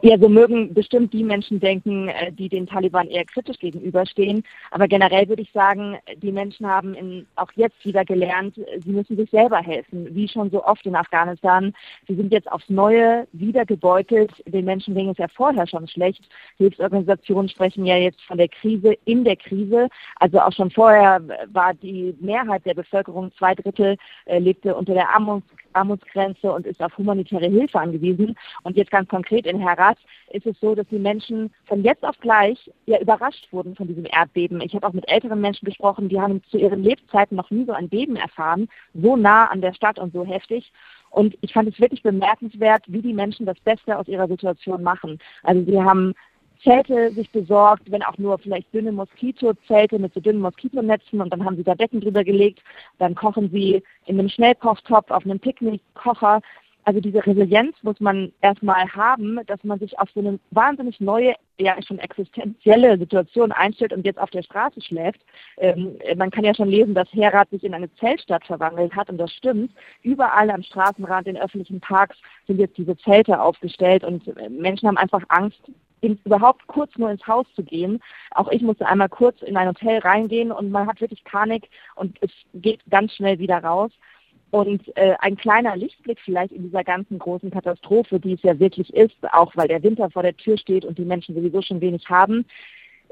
Ja, 0.02 0.16
so 0.18 0.28
mögen 0.28 0.72
bestimmt 0.72 1.12
die 1.12 1.24
Menschen 1.24 1.58
denken, 1.58 2.08
äh, 2.08 2.30
die 2.30 2.48
den 2.48 2.66
Taliban 2.66 3.08
eher 3.08 3.24
kritisch 3.24 3.58
gegenüberstehen. 3.58 4.44
Aber 4.70 4.86
generell 4.86 5.28
würde 5.28 5.42
ich 5.42 5.50
sagen, 5.52 5.96
die 6.22 6.30
Menschen 6.30 6.66
haben 6.66 6.94
in, 6.94 7.26
auch 7.34 7.50
jetzt 7.56 7.84
wieder 7.84 8.04
gelernt, 8.04 8.54
sie 8.84 8.90
müssen 8.90 9.16
sich 9.16 9.28
selber 9.30 9.58
helfen, 9.58 10.14
wie 10.14 10.28
schon 10.28 10.50
so 10.50 10.64
oft 10.64 10.86
in 10.86 10.94
Afghanistan. 10.94 11.72
Sie 12.06 12.14
sind 12.14 12.32
jetzt 12.32 12.50
aufs 12.52 12.68
Neue 12.68 13.26
wieder 13.32 13.64
gebeutelt. 13.64 14.30
Den 14.46 14.64
Menschen 14.64 14.94
ging 14.94 15.08
es 15.08 15.18
ja 15.18 15.26
vorher 15.28 15.66
schon 15.66 15.88
schlecht. 15.88 16.22
Hilfsorganisationen 16.58 17.48
sprechen 17.48 17.84
ja 17.84 17.96
jetzt 17.96 18.22
von 18.22 18.38
der 18.38 18.48
Krise 18.48 18.96
in 19.06 19.24
der 19.24 19.36
Krise. 19.36 19.88
Also 20.16 20.38
auch 20.40 20.52
schon 20.52 20.70
vorher 20.70 21.20
war 21.52 21.74
die 21.74 22.14
Mehrheit 22.20 22.64
der 22.64 22.74
Bevölkerung, 22.74 23.32
zwei 23.36 23.54
Drittel, 23.56 23.96
äh, 24.26 24.38
lebte 24.38 24.74
unter 24.74 24.94
der 24.94 25.08
Armuts 25.08 25.48
Armutsgrenze 25.72 26.52
und 26.52 26.66
ist 26.66 26.82
auf 26.82 26.96
humanitäre 26.96 27.46
Hilfe 27.46 27.78
angewiesen. 27.78 28.36
Und 28.62 28.76
jetzt 28.76 28.90
ganz 28.90 29.08
konkret 29.08 29.46
in 29.46 29.60
Herat 29.60 29.98
ist 30.32 30.46
es 30.46 30.58
so, 30.60 30.74
dass 30.74 30.86
die 30.88 30.98
Menschen 30.98 31.52
von 31.66 31.82
jetzt 31.82 32.04
auf 32.04 32.18
gleich 32.20 32.70
ja 32.86 33.00
überrascht 33.00 33.48
wurden 33.50 33.74
von 33.76 33.88
diesem 33.88 34.06
Erdbeben. 34.06 34.60
Ich 34.60 34.74
habe 34.74 34.86
auch 34.86 34.92
mit 34.92 35.08
älteren 35.10 35.40
Menschen 35.40 35.64
gesprochen, 35.66 36.08
die 36.08 36.20
haben 36.20 36.42
zu 36.50 36.58
ihren 36.58 36.82
Lebzeiten 36.82 37.36
noch 37.36 37.50
nie 37.50 37.64
so 37.64 37.72
ein 37.72 37.88
Beben 37.88 38.16
erfahren, 38.16 38.68
so 38.94 39.16
nah 39.16 39.46
an 39.46 39.60
der 39.60 39.74
Stadt 39.74 39.98
und 39.98 40.12
so 40.12 40.24
heftig. 40.24 40.72
Und 41.10 41.36
ich 41.40 41.52
fand 41.52 41.68
es 41.68 41.80
wirklich 41.80 42.02
bemerkenswert, 42.02 42.84
wie 42.86 43.02
die 43.02 43.12
Menschen 43.12 43.44
das 43.44 43.58
Beste 43.60 43.98
aus 43.98 44.06
ihrer 44.06 44.28
Situation 44.28 44.82
machen. 44.82 45.18
Also 45.42 45.64
sie 45.64 45.82
haben 45.82 46.14
Zelte 46.62 47.10
sich 47.12 47.30
besorgt, 47.30 47.90
wenn 47.90 48.02
auch 48.02 48.18
nur 48.18 48.38
vielleicht 48.38 48.72
dünne 48.72 48.92
Moskitozelte 48.92 49.98
mit 49.98 50.14
so 50.14 50.20
dünnen 50.20 50.40
Moskitonetzen 50.40 51.20
und 51.20 51.32
dann 51.32 51.44
haben 51.44 51.56
sie 51.56 51.64
da 51.64 51.74
Decken 51.74 52.00
drüber 52.00 52.24
gelegt. 52.24 52.60
Dann 52.98 53.14
kochen 53.14 53.50
sie 53.50 53.82
in 54.06 54.18
einem 54.18 54.28
Schnellkochtopf 54.28 55.10
auf 55.10 55.24
einem 55.24 55.40
Picknickkocher 55.40 56.40
also 56.84 57.00
diese 57.00 57.24
Resilienz 57.24 57.76
muss 57.82 58.00
man 58.00 58.32
erstmal 58.40 58.88
haben, 58.92 59.38
dass 59.46 59.62
man 59.64 59.78
sich 59.78 59.98
auf 59.98 60.08
so 60.14 60.20
eine 60.20 60.38
wahnsinnig 60.50 61.00
neue, 61.00 61.34
ja 61.58 61.80
schon 61.82 61.98
existenzielle 61.98 62.98
Situation 62.98 63.52
einstellt 63.52 63.92
und 63.92 64.06
jetzt 64.06 64.18
auf 64.18 64.30
der 64.30 64.42
Straße 64.42 64.80
schläft. 64.80 65.20
Ähm, 65.58 65.98
man 66.16 66.30
kann 66.30 66.44
ja 66.44 66.54
schon 66.54 66.68
lesen, 66.68 66.94
dass 66.94 67.12
Herat 67.12 67.50
sich 67.50 67.64
in 67.64 67.74
eine 67.74 67.92
Zeltstadt 67.96 68.44
verwandelt 68.44 68.94
hat 68.96 69.10
und 69.10 69.18
das 69.18 69.32
stimmt. 69.32 69.72
Überall 70.02 70.50
am 70.50 70.62
Straßenrand 70.62 71.26
in 71.28 71.36
öffentlichen 71.36 71.80
Parks 71.80 72.16
sind 72.46 72.58
jetzt 72.58 72.78
diese 72.78 72.96
Zelte 72.96 73.40
aufgestellt 73.40 74.02
und 74.02 74.26
äh, 74.36 74.48
Menschen 74.48 74.88
haben 74.88 74.96
einfach 74.96 75.22
Angst, 75.28 75.60
überhaupt 76.00 76.66
kurz 76.66 76.96
nur 76.96 77.10
ins 77.10 77.26
Haus 77.26 77.46
zu 77.54 77.62
gehen. 77.62 78.00
Auch 78.32 78.50
ich 78.50 78.62
musste 78.62 78.86
einmal 78.86 79.08
kurz 79.08 79.42
in 79.42 79.56
ein 79.56 79.68
Hotel 79.68 79.98
reingehen 79.98 80.52
und 80.52 80.70
man 80.70 80.86
hat 80.86 81.00
wirklich 81.00 81.24
Panik 81.24 81.68
und 81.94 82.16
es 82.20 82.30
geht 82.54 82.80
ganz 82.90 83.14
schnell 83.14 83.38
wieder 83.38 83.62
raus. 83.62 83.90
Und 84.50 84.96
äh, 84.96 85.14
ein 85.20 85.36
kleiner 85.36 85.76
Lichtblick 85.76 86.18
vielleicht 86.24 86.52
in 86.52 86.64
dieser 86.64 86.82
ganzen 86.82 87.18
großen 87.18 87.50
Katastrophe, 87.50 88.18
die 88.18 88.32
es 88.32 88.42
ja 88.42 88.58
wirklich 88.58 88.92
ist, 88.92 89.16
auch 89.32 89.52
weil 89.54 89.68
der 89.68 89.82
Winter 89.82 90.10
vor 90.10 90.24
der 90.24 90.36
Tür 90.36 90.58
steht 90.58 90.84
und 90.84 90.98
die 90.98 91.04
Menschen 91.04 91.36
sowieso 91.36 91.62
schon 91.62 91.80
wenig 91.80 92.08
haben. 92.08 92.44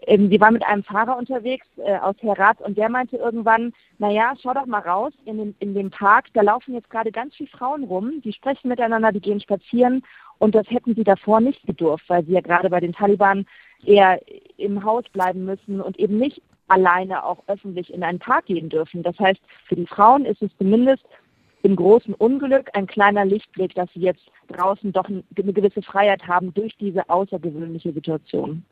Ähm, 0.03 0.31
wir 0.31 0.41
waren 0.41 0.55
mit 0.55 0.65
einem 0.65 0.83
Fahrer 0.83 1.17
unterwegs 1.17 1.67
äh, 1.77 1.97
aus 1.99 2.17
Herat 2.21 2.61
und 2.61 2.77
der 2.77 2.89
meinte 2.89 3.17
irgendwann, 3.17 3.73
naja, 3.99 4.35
schau 4.41 4.55
doch 4.55 4.67
mal 4.67 4.81
raus 4.81 5.13
in, 5.25 5.39
den, 5.39 5.57
in 5.61 5.75
dem 5.75 5.91
Park, 5.91 6.27
da 6.35 6.43
laufen 6.43 6.75
jetzt 6.75 6.91
gerade 6.91 7.13
ganz 7.13 7.35
viele 7.35 7.51
Frauen 7.51 7.85
rum, 7.85 8.21
die 8.25 8.33
sprechen 8.33 8.69
miteinander, 8.69 9.13
die 9.13 9.21
gehen 9.21 9.41
spazieren 9.41 10.05
und 10.39 10.55
das 10.55 10.71
hätten 10.71 10.95
sie 10.95 11.05
davor 11.05 11.41
nicht 11.41 11.63
gedurft, 11.67 12.05
weil 12.09 12.25
sie 12.25 12.33
ja 12.33 12.41
gerade 12.41 12.71
bei 12.71 12.81
den 12.81 12.93
Taliban 12.93 13.47
eher 13.85 14.21
im 14.57 14.85
Haus 14.85 15.05
bleiben 15.13 15.45
müssen 15.45 15.81
und 15.81 15.99
eben 15.99 16.19
nicht 16.19 16.43
alleine 16.69 17.25
auch 17.25 17.43
öffentlich 17.47 17.93
in 17.93 18.03
einen 18.03 18.19
Park 18.19 18.47
gehen 18.47 18.69
dürfen. 18.69 19.03
Das 19.03 19.19
heißt, 19.19 19.41
für 19.67 19.77
die 19.77 19.87
Frauen 19.87 20.25
ist 20.25 20.43
es 20.43 20.51
zumindest 20.59 21.03
im 21.63 21.77
großen 21.77 22.15
Unglück 22.15 22.71
ein 22.75 22.87
kleiner 22.87 23.25
Lichtblick, 23.25 23.75
dass 23.75 23.89
sie 23.93 24.01
jetzt 24.01 24.23
draußen 24.49 24.93
doch 24.93 25.07
eine 25.07 25.53
gewisse 25.53 25.83
Freiheit 25.83 26.27
haben 26.27 26.55
durch 26.55 26.77
diese 26.77 27.09
außergewöhnliche 27.09 27.93
Situation. 27.93 28.65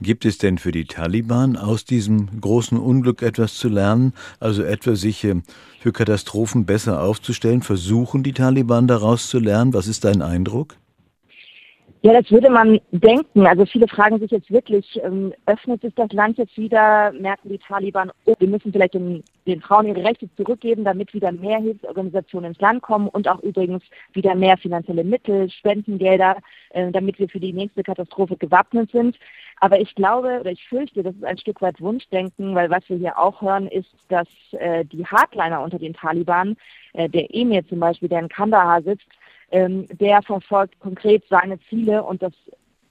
Gibt 0.00 0.24
es 0.24 0.38
denn 0.38 0.58
für 0.58 0.72
die 0.72 0.86
Taliban 0.86 1.56
aus 1.56 1.84
diesem 1.84 2.40
großen 2.40 2.78
Unglück 2.78 3.22
etwas 3.22 3.54
zu 3.54 3.68
lernen, 3.68 4.12
also 4.40 4.62
etwa 4.64 4.96
sich 4.96 5.22
äh, 5.22 5.36
für 5.78 5.92
Katastrophen 5.92 6.66
besser 6.66 7.02
aufzustellen? 7.02 7.62
Versuchen 7.62 8.24
die 8.24 8.32
Taliban 8.32 8.88
daraus 8.88 9.28
zu 9.28 9.38
lernen? 9.38 9.72
Was 9.72 9.86
ist 9.86 10.04
dein 10.04 10.20
Eindruck? 10.20 10.76
Ja, 12.04 12.12
das 12.12 12.28
würde 12.32 12.50
man 12.50 12.80
denken. 12.90 13.46
Also 13.46 13.64
viele 13.64 13.86
fragen 13.86 14.18
sich 14.18 14.32
jetzt 14.32 14.50
wirklich, 14.50 15.00
ähm, 15.04 15.32
öffnet 15.46 15.82
sich 15.82 15.94
das 15.94 16.10
Land 16.10 16.36
jetzt 16.36 16.56
wieder? 16.58 17.12
Merken 17.12 17.48
die 17.48 17.58
Taliban, 17.58 18.10
oh, 18.24 18.34
wir 18.40 18.48
müssen 18.48 18.72
vielleicht 18.72 18.94
den, 18.94 19.22
den, 19.46 19.60
Frauen 19.60 19.86
ihre 19.86 20.02
Rechte 20.02 20.28
zurückgeben, 20.34 20.82
damit 20.82 21.14
wieder 21.14 21.30
mehr 21.30 21.60
Hilfsorganisationen 21.60 22.50
ins 22.50 22.60
Land 22.60 22.82
kommen 22.82 23.06
und 23.06 23.28
auch 23.28 23.40
übrigens 23.44 23.84
wieder 24.14 24.34
mehr 24.34 24.56
finanzielle 24.56 25.04
Mittel, 25.04 25.48
Spendengelder, 25.48 26.38
äh, 26.70 26.90
damit 26.90 27.20
wir 27.20 27.28
für 27.28 27.38
die 27.38 27.52
nächste 27.52 27.84
Katastrophe 27.84 28.36
gewappnet 28.36 28.90
sind. 28.90 29.16
Aber 29.60 29.78
ich 29.78 29.94
glaube 29.94 30.40
oder 30.40 30.50
ich 30.50 30.66
fürchte, 30.66 31.04
das 31.04 31.14
ist 31.14 31.24
ein 31.24 31.38
Stück 31.38 31.62
weit 31.62 31.80
Wunschdenken, 31.80 32.56
weil 32.56 32.68
was 32.68 32.82
wir 32.88 32.96
hier 32.96 33.16
auch 33.16 33.40
hören, 33.40 33.68
ist, 33.68 33.94
dass 34.08 34.26
äh, 34.58 34.84
die 34.86 35.06
Hardliner 35.06 35.62
unter 35.62 35.78
den 35.78 35.94
Taliban, 35.94 36.56
äh, 36.94 37.08
der 37.08 37.32
Emir 37.32 37.64
zum 37.68 37.78
Beispiel, 37.78 38.08
der 38.08 38.18
in 38.18 38.28
Kandahar 38.28 38.82
sitzt, 38.82 39.06
ähm, 39.52 39.86
der 39.98 40.22
verfolgt 40.22 40.80
konkret 40.80 41.24
seine 41.28 41.60
Ziele 41.68 42.02
und 42.02 42.22
das 42.22 42.32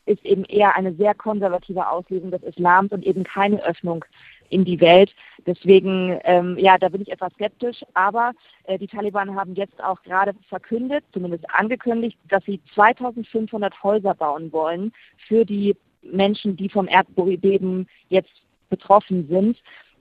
ist 0.05 0.23
eben 0.25 0.45
eher 0.45 0.75
eine 0.75 0.93
sehr 0.93 1.13
konservative 1.13 1.87
Auslegung 1.87 2.31
des 2.31 2.43
Islams 2.43 2.91
und 2.91 3.05
eben 3.05 3.23
keine 3.23 3.63
Öffnung 3.63 4.05
in 4.49 4.65
die 4.65 4.79
Welt. 4.79 5.13
Deswegen, 5.45 6.19
ähm, 6.23 6.57
ja, 6.59 6.77
da 6.77 6.89
bin 6.89 7.01
ich 7.01 7.11
etwas 7.11 7.33
skeptisch. 7.33 7.83
Aber 7.93 8.33
äh, 8.65 8.77
die 8.77 8.87
Taliban 8.87 9.35
haben 9.35 9.55
jetzt 9.55 9.81
auch 9.83 10.01
gerade 10.03 10.33
verkündet, 10.49 11.03
zumindest 11.13 11.49
angekündigt, 11.49 12.17
dass 12.29 12.43
sie 12.45 12.61
2500 12.75 13.81
Häuser 13.83 14.13
bauen 14.13 14.51
wollen 14.51 14.91
für 15.27 15.45
die 15.45 15.75
Menschen, 16.01 16.57
die 16.57 16.69
vom 16.69 16.87
Erdbeben 16.87 17.87
jetzt 18.09 18.31
betroffen 18.69 19.27
sind. 19.27 19.57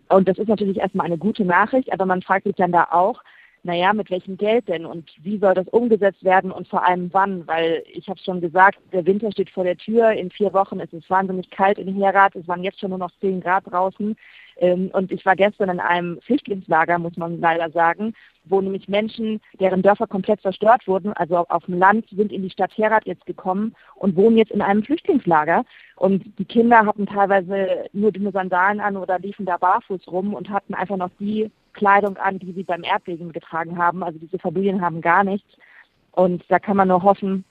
Und 0.08 0.28
das 0.28 0.38
ist 0.38 0.48
natürlich 0.48 0.78
erstmal 0.78 1.06
eine 1.06 1.18
gute 1.18 1.44
Nachricht, 1.44 1.92
aber 1.92 2.04
man 2.04 2.22
fragt 2.22 2.44
sich 2.44 2.56
dann 2.56 2.72
da 2.72 2.88
auch, 2.90 3.22
naja, 3.62 3.92
mit 3.92 4.10
welchem 4.10 4.36
Geld 4.36 4.68
denn 4.68 4.86
und 4.86 5.10
wie 5.22 5.38
soll 5.38 5.54
das 5.54 5.68
umgesetzt 5.68 6.24
werden 6.24 6.50
und 6.50 6.68
vor 6.68 6.86
allem 6.86 7.10
wann? 7.12 7.46
Weil 7.46 7.82
ich 7.92 8.08
habe 8.08 8.18
schon 8.20 8.40
gesagt, 8.40 8.78
der 8.92 9.06
Winter 9.06 9.30
steht 9.32 9.50
vor 9.50 9.64
der 9.64 9.76
Tür, 9.76 10.12
in 10.12 10.30
vier 10.30 10.52
Wochen 10.52 10.80
ist 10.80 10.94
es 10.94 11.08
wahnsinnig 11.10 11.50
kalt 11.50 11.78
in 11.78 11.94
Herat, 11.94 12.34
es 12.36 12.48
waren 12.48 12.64
jetzt 12.64 12.80
schon 12.80 12.90
nur 12.90 12.98
noch 12.98 13.12
zehn 13.20 13.40
Grad 13.40 13.64
draußen 13.70 14.16
ähm, 14.60 14.90
und 14.92 15.10
ich 15.10 15.24
war 15.24 15.36
gestern 15.36 15.70
in 15.70 15.80
einem 15.80 16.20
Flüchtlingslager, 16.20 16.98
muss 16.98 17.16
man 17.16 17.40
leider 17.40 17.70
sagen, 17.70 18.14
wo 18.44 18.60
nämlich 18.60 18.88
Menschen, 18.88 19.40
deren 19.58 19.82
Dörfer 19.82 20.06
komplett 20.06 20.42
zerstört 20.42 20.86
wurden, 20.86 21.12
also 21.14 21.38
auf 21.48 21.64
dem 21.64 21.78
Land, 21.78 22.06
sind 22.10 22.32
in 22.32 22.42
die 22.42 22.50
Stadt 22.50 22.76
Herat 22.76 23.06
jetzt 23.06 23.26
gekommen 23.26 23.74
und 23.96 24.16
wohnen 24.16 24.36
jetzt 24.36 24.52
in 24.52 24.62
einem 24.62 24.82
Flüchtlingslager. 24.82 25.64
Und 25.96 26.24
die 26.38 26.44
Kinder 26.44 26.86
hatten 26.86 27.06
teilweise 27.06 27.86
nur 27.92 28.12
dünne 28.12 28.32
Sandalen 28.32 28.80
an 28.80 28.96
oder 28.96 29.18
liefen 29.18 29.46
da 29.46 29.56
barfuß 29.56 30.08
rum 30.08 30.34
und 30.34 30.50
hatten 30.50 30.74
einfach 30.74 30.96
noch 30.96 31.10
die 31.18 31.50
Kleidung 31.72 32.16
an, 32.16 32.38
die 32.38 32.52
sie 32.52 32.64
beim 32.64 32.84
Erdbeben 32.84 33.32
getragen 33.32 33.78
haben. 33.78 34.02
Also 34.02 34.18
diese 34.18 34.38
Familien 34.38 34.80
haben 34.80 35.00
gar 35.00 35.24
nichts. 35.24 35.48
Und 36.12 36.44
da 36.48 36.58
kann 36.58 36.76
man 36.76 36.88
nur 36.88 37.02
hoffen, 37.02 37.44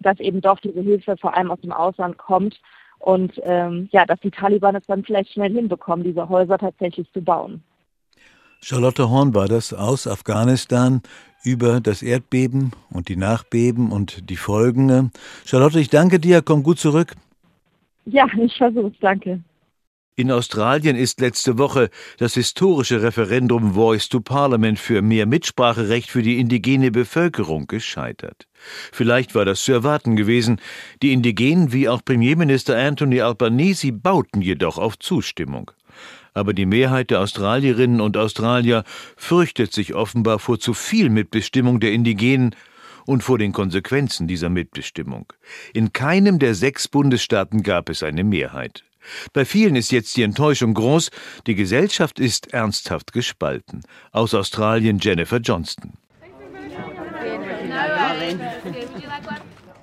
dass 0.00 0.18
eben 0.20 0.40
doch 0.40 0.58
diese 0.60 0.80
Hilfe 0.80 1.16
vor 1.16 1.36
allem 1.36 1.50
aus 1.50 1.60
dem 1.60 1.72
Ausland 1.72 2.18
kommt 2.18 2.60
und 3.02 3.32
ähm, 3.42 3.88
ja, 3.90 4.06
dass 4.06 4.20
die 4.20 4.30
Taliban 4.30 4.76
es 4.76 4.86
dann 4.86 5.04
vielleicht 5.04 5.32
schnell 5.32 5.52
hinbekommen, 5.52 6.04
diese 6.04 6.28
Häuser 6.28 6.56
tatsächlich 6.56 7.10
zu 7.12 7.20
bauen. 7.20 7.62
Charlotte 8.60 9.10
Horn 9.10 9.34
war 9.34 9.48
das 9.48 9.72
aus 9.74 10.06
Afghanistan 10.06 11.02
über 11.42 11.80
das 11.80 12.02
Erdbeben 12.02 12.70
und 12.90 13.08
die 13.08 13.16
Nachbeben 13.16 13.90
und 13.90 14.30
die 14.30 14.36
Folgen. 14.36 15.10
Charlotte, 15.44 15.80
ich 15.80 15.90
danke 15.90 16.20
dir, 16.20 16.42
komm 16.42 16.62
gut 16.62 16.78
zurück. 16.78 17.14
Ja, 18.04 18.26
ich 18.38 18.56
versuch's, 18.56 18.96
danke. 19.00 19.42
In 20.14 20.30
Australien 20.30 20.94
ist 20.94 21.22
letzte 21.22 21.56
Woche 21.56 21.88
das 22.18 22.34
historische 22.34 23.00
Referendum 23.00 23.72
Voice 23.72 24.10
to 24.10 24.20
Parliament 24.20 24.78
für 24.78 25.00
mehr 25.00 25.24
Mitspracherecht 25.24 26.10
für 26.10 26.20
die 26.20 26.38
indigene 26.38 26.90
Bevölkerung 26.90 27.66
gescheitert. 27.66 28.46
Vielleicht 28.92 29.34
war 29.34 29.46
das 29.46 29.64
zu 29.64 29.72
erwarten 29.72 30.14
gewesen. 30.14 30.60
Die 31.00 31.14
Indigenen 31.14 31.72
wie 31.72 31.88
auch 31.88 32.04
Premierminister 32.04 32.76
Anthony 32.76 33.22
Albanese 33.22 33.90
bauten 33.90 34.42
jedoch 34.42 34.76
auf 34.76 34.98
Zustimmung. 34.98 35.70
Aber 36.34 36.52
die 36.52 36.66
Mehrheit 36.66 37.10
der 37.10 37.20
Australierinnen 37.20 38.02
und 38.02 38.18
Australier 38.18 38.84
fürchtet 39.16 39.72
sich 39.72 39.94
offenbar 39.94 40.38
vor 40.40 40.60
zu 40.60 40.74
viel 40.74 41.08
Mitbestimmung 41.08 41.80
der 41.80 41.92
Indigenen 41.92 42.54
und 43.06 43.22
vor 43.22 43.38
den 43.38 43.52
Konsequenzen 43.52 44.28
dieser 44.28 44.50
Mitbestimmung. 44.50 45.32
In 45.72 45.94
keinem 45.94 46.38
der 46.38 46.54
sechs 46.54 46.86
Bundesstaaten 46.86 47.62
gab 47.62 47.88
es 47.88 48.02
eine 48.02 48.24
Mehrheit. 48.24 48.84
Bei 49.32 49.44
vielen 49.44 49.76
ist 49.76 49.92
jetzt 49.92 50.16
die 50.16 50.22
Enttäuschung 50.22 50.74
groß, 50.74 51.10
die 51.46 51.54
Gesellschaft 51.54 52.18
ist 52.18 52.52
ernsthaft 52.52 53.12
gespalten. 53.12 53.82
Aus 54.12 54.34
Australien 54.34 54.98
Jennifer 54.98 55.38
Johnston. 55.38 55.94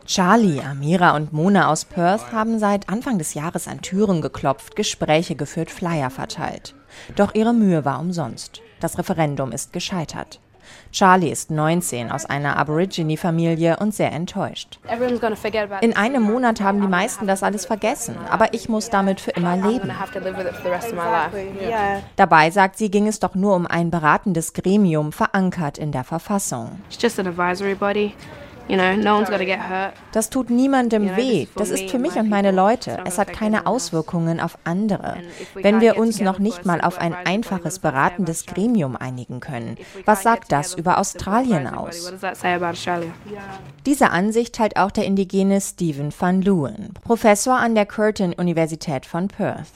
Charlie, 0.05 0.59
Amira 0.59 1.15
und 1.15 1.33
Mona 1.33 1.69
aus 1.69 1.85
Perth 1.85 2.31
haben 2.31 2.57
seit 2.57 2.89
Anfang 2.89 3.19
des 3.19 3.35
Jahres 3.35 3.67
an 3.67 3.81
Türen 3.81 4.21
geklopft, 4.21 4.75
Gespräche 4.75 5.35
geführt, 5.35 5.69
Flyer 5.69 6.09
verteilt. 6.09 6.73
Doch 7.15 7.35
ihre 7.35 7.53
Mühe 7.53 7.85
war 7.85 7.99
umsonst. 7.99 8.61
Das 8.79 8.97
Referendum 8.97 9.51
ist 9.51 9.71
gescheitert. 9.71 10.39
Charlie 10.91 11.29
ist 11.29 11.51
19 11.51 12.11
aus 12.11 12.25
einer 12.25 12.57
Aborigine-Familie 12.57 13.77
und 13.77 13.93
sehr 13.93 14.11
enttäuscht. 14.11 14.79
In 15.81 15.95
einem 15.95 16.23
Monat 16.23 16.61
haben 16.61 16.81
die 16.81 16.87
meisten 16.87 17.27
das 17.27 17.43
alles 17.43 17.65
vergessen, 17.65 18.15
aber 18.29 18.53
ich 18.53 18.69
muss 18.69 18.89
damit 18.89 19.21
für 19.21 19.31
immer 19.31 19.55
leben. 19.55 19.91
Dabei, 22.15 22.49
sagt 22.51 22.77
sie, 22.77 22.91
ging 22.91 23.07
es 23.07 23.19
doch 23.19 23.35
nur 23.35 23.55
um 23.55 23.67
ein 23.67 23.91
beratendes 23.91 24.53
Gremium, 24.53 25.11
verankert 25.11 25.77
in 25.77 25.91
der 25.91 26.03
Verfassung. 26.03 26.79
It's 26.89 27.01
just 27.01 27.19
an 27.19 27.27
advisory 27.27 27.75
body. 27.75 28.13
Das 30.11 30.29
tut 30.29 30.51
niemandem 30.51 31.15
weh. 31.15 31.47
Das 31.55 31.69
ist 31.71 31.89
für 31.89 31.97
mich 31.97 32.15
und 32.15 32.29
meine 32.29 32.51
Leute. 32.51 32.99
Es 33.05 33.17
hat 33.17 33.33
keine 33.33 33.65
Auswirkungen 33.65 34.39
auf 34.39 34.59
andere. 34.63 35.17
Wenn 35.55 35.81
wir 35.81 35.97
uns 35.97 36.21
noch 36.21 36.37
nicht 36.37 36.65
mal 36.65 36.79
auf 36.81 36.99
ein 36.99 37.15
einfaches 37.25 37.79
beratendes 37.79 38.45
Gremium 38.45 38.95
einigen 38.95 39.39
können, 39.39 39.77
was 40.05 40.21
sagt 40.21 40.51
das 40.51 40.75
über 40.75 40.99
Australien 40.99 41.65
aus? 41.67 42.13
Diese 43.85 44.11
Ansicht 44.11 44.55
teilt 44.55 44.77
auch 44.77 44.91
der 44.91 45.05
indigene 45.05 45.61
Stephen 45.61 46.13
van 46.17 46.41
Leeuwen, 46.41 46.93
Professor 47.03 47.57
an 47.57 47.73
der 47.73 47.87
Curtin 47.87 48.33
Universität 48.33 49.05
von 49.05 49.27
Perth. 49.29 49.67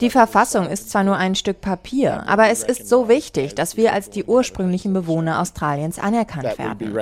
Die 0.00 0.10
Verfassung 0.10 0.66
ist 0.66 0.90
zwar 0.90 1.04
nur 1.04 1.16
ein 1.16 1.34
Stück 1.34 1.60
Papier, 1.60 2.24
aber 2.26 2.48
es 2.48 2.62
ist 2.62 2.88
so 2.88 3.08
wichtig, 3.08 3.54
dass 3.54 3.76
wir 3.76 3.92
als 3.92 4.08
die 4.10 4.24
ursprünglichen 4.24 4.92
Bewohner 4.94 5.40
Australiens 5.40 5.98
anerkennen 5.98 6.21
anerkannt 6.22 6.58
werden. 6.58 6.94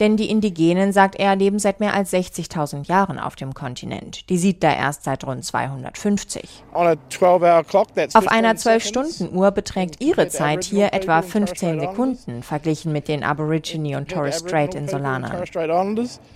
Denn 0.00 0.16
die 0.16 0.30
Indigenen, 0.30 0.92
sagt 0.92 1.16
er, 1.16 1.34
leben 1.34 1.58
seit 1.58 1.80
mehr 1.80 1.92
als 1.92 2.12
60.000 2.12 2.86
Jahren 2.86 3.18
auf 3.18 3.34
dem 3.34 3.52
Kontinent. 3.52 4.30
Die 4.30 4.38
Siedler 4.38 4.76
erst 4.76 5.02
seit 5.02 5.26
rund 5.26 5.44
250. 5.44 6.62
Auf 6.72 8.28
einer 8.28 8.54
12-Stunden-Uhr 8.54 9.50
beträgt 9.50 10.00
ihre 10.00 10.28
Zeit 10.28 10.62
hier 10.64 10.92
etwa 10.92 11.20
15 11.20 11.80
Sekunden, 11.80 12.44
verglichen 12.44 12.92
mit 12.92 13.08
den 13.08 13.24
Aborigine 13.24 13.98
und 13.98 14.08
Torres 14.08 14.38
Strait 14.38 14.76
Insulanern. 14.76 15.42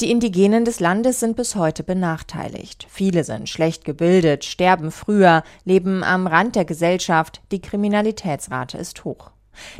Die 0.00 0.10
Indigenen 0.10 0.64
des 0.64 0.80
Landes 0.80 1.20
sind 1.20 1.36
bis 1.36 1.54
heute 1.54 1.84
benachteiligt. 1.84 2.86
Viele 2.90 3.22
sind 3.22 3.48
schlecht 3.48 3.84
gebildet, 3.84 4.44
sterben 4.44 4.90
früher, 4.90 5.44
leben 5.64 6.02
am 6.02 6.26
Rand 6.26 6.56
der 6.56 6.64
Gesellschaft, 6.64 7.42
die 7.52 7.60
Kriminalitätsrate 7.60 8.76
ist 8.76 9.04
hoch. 9.04 9.31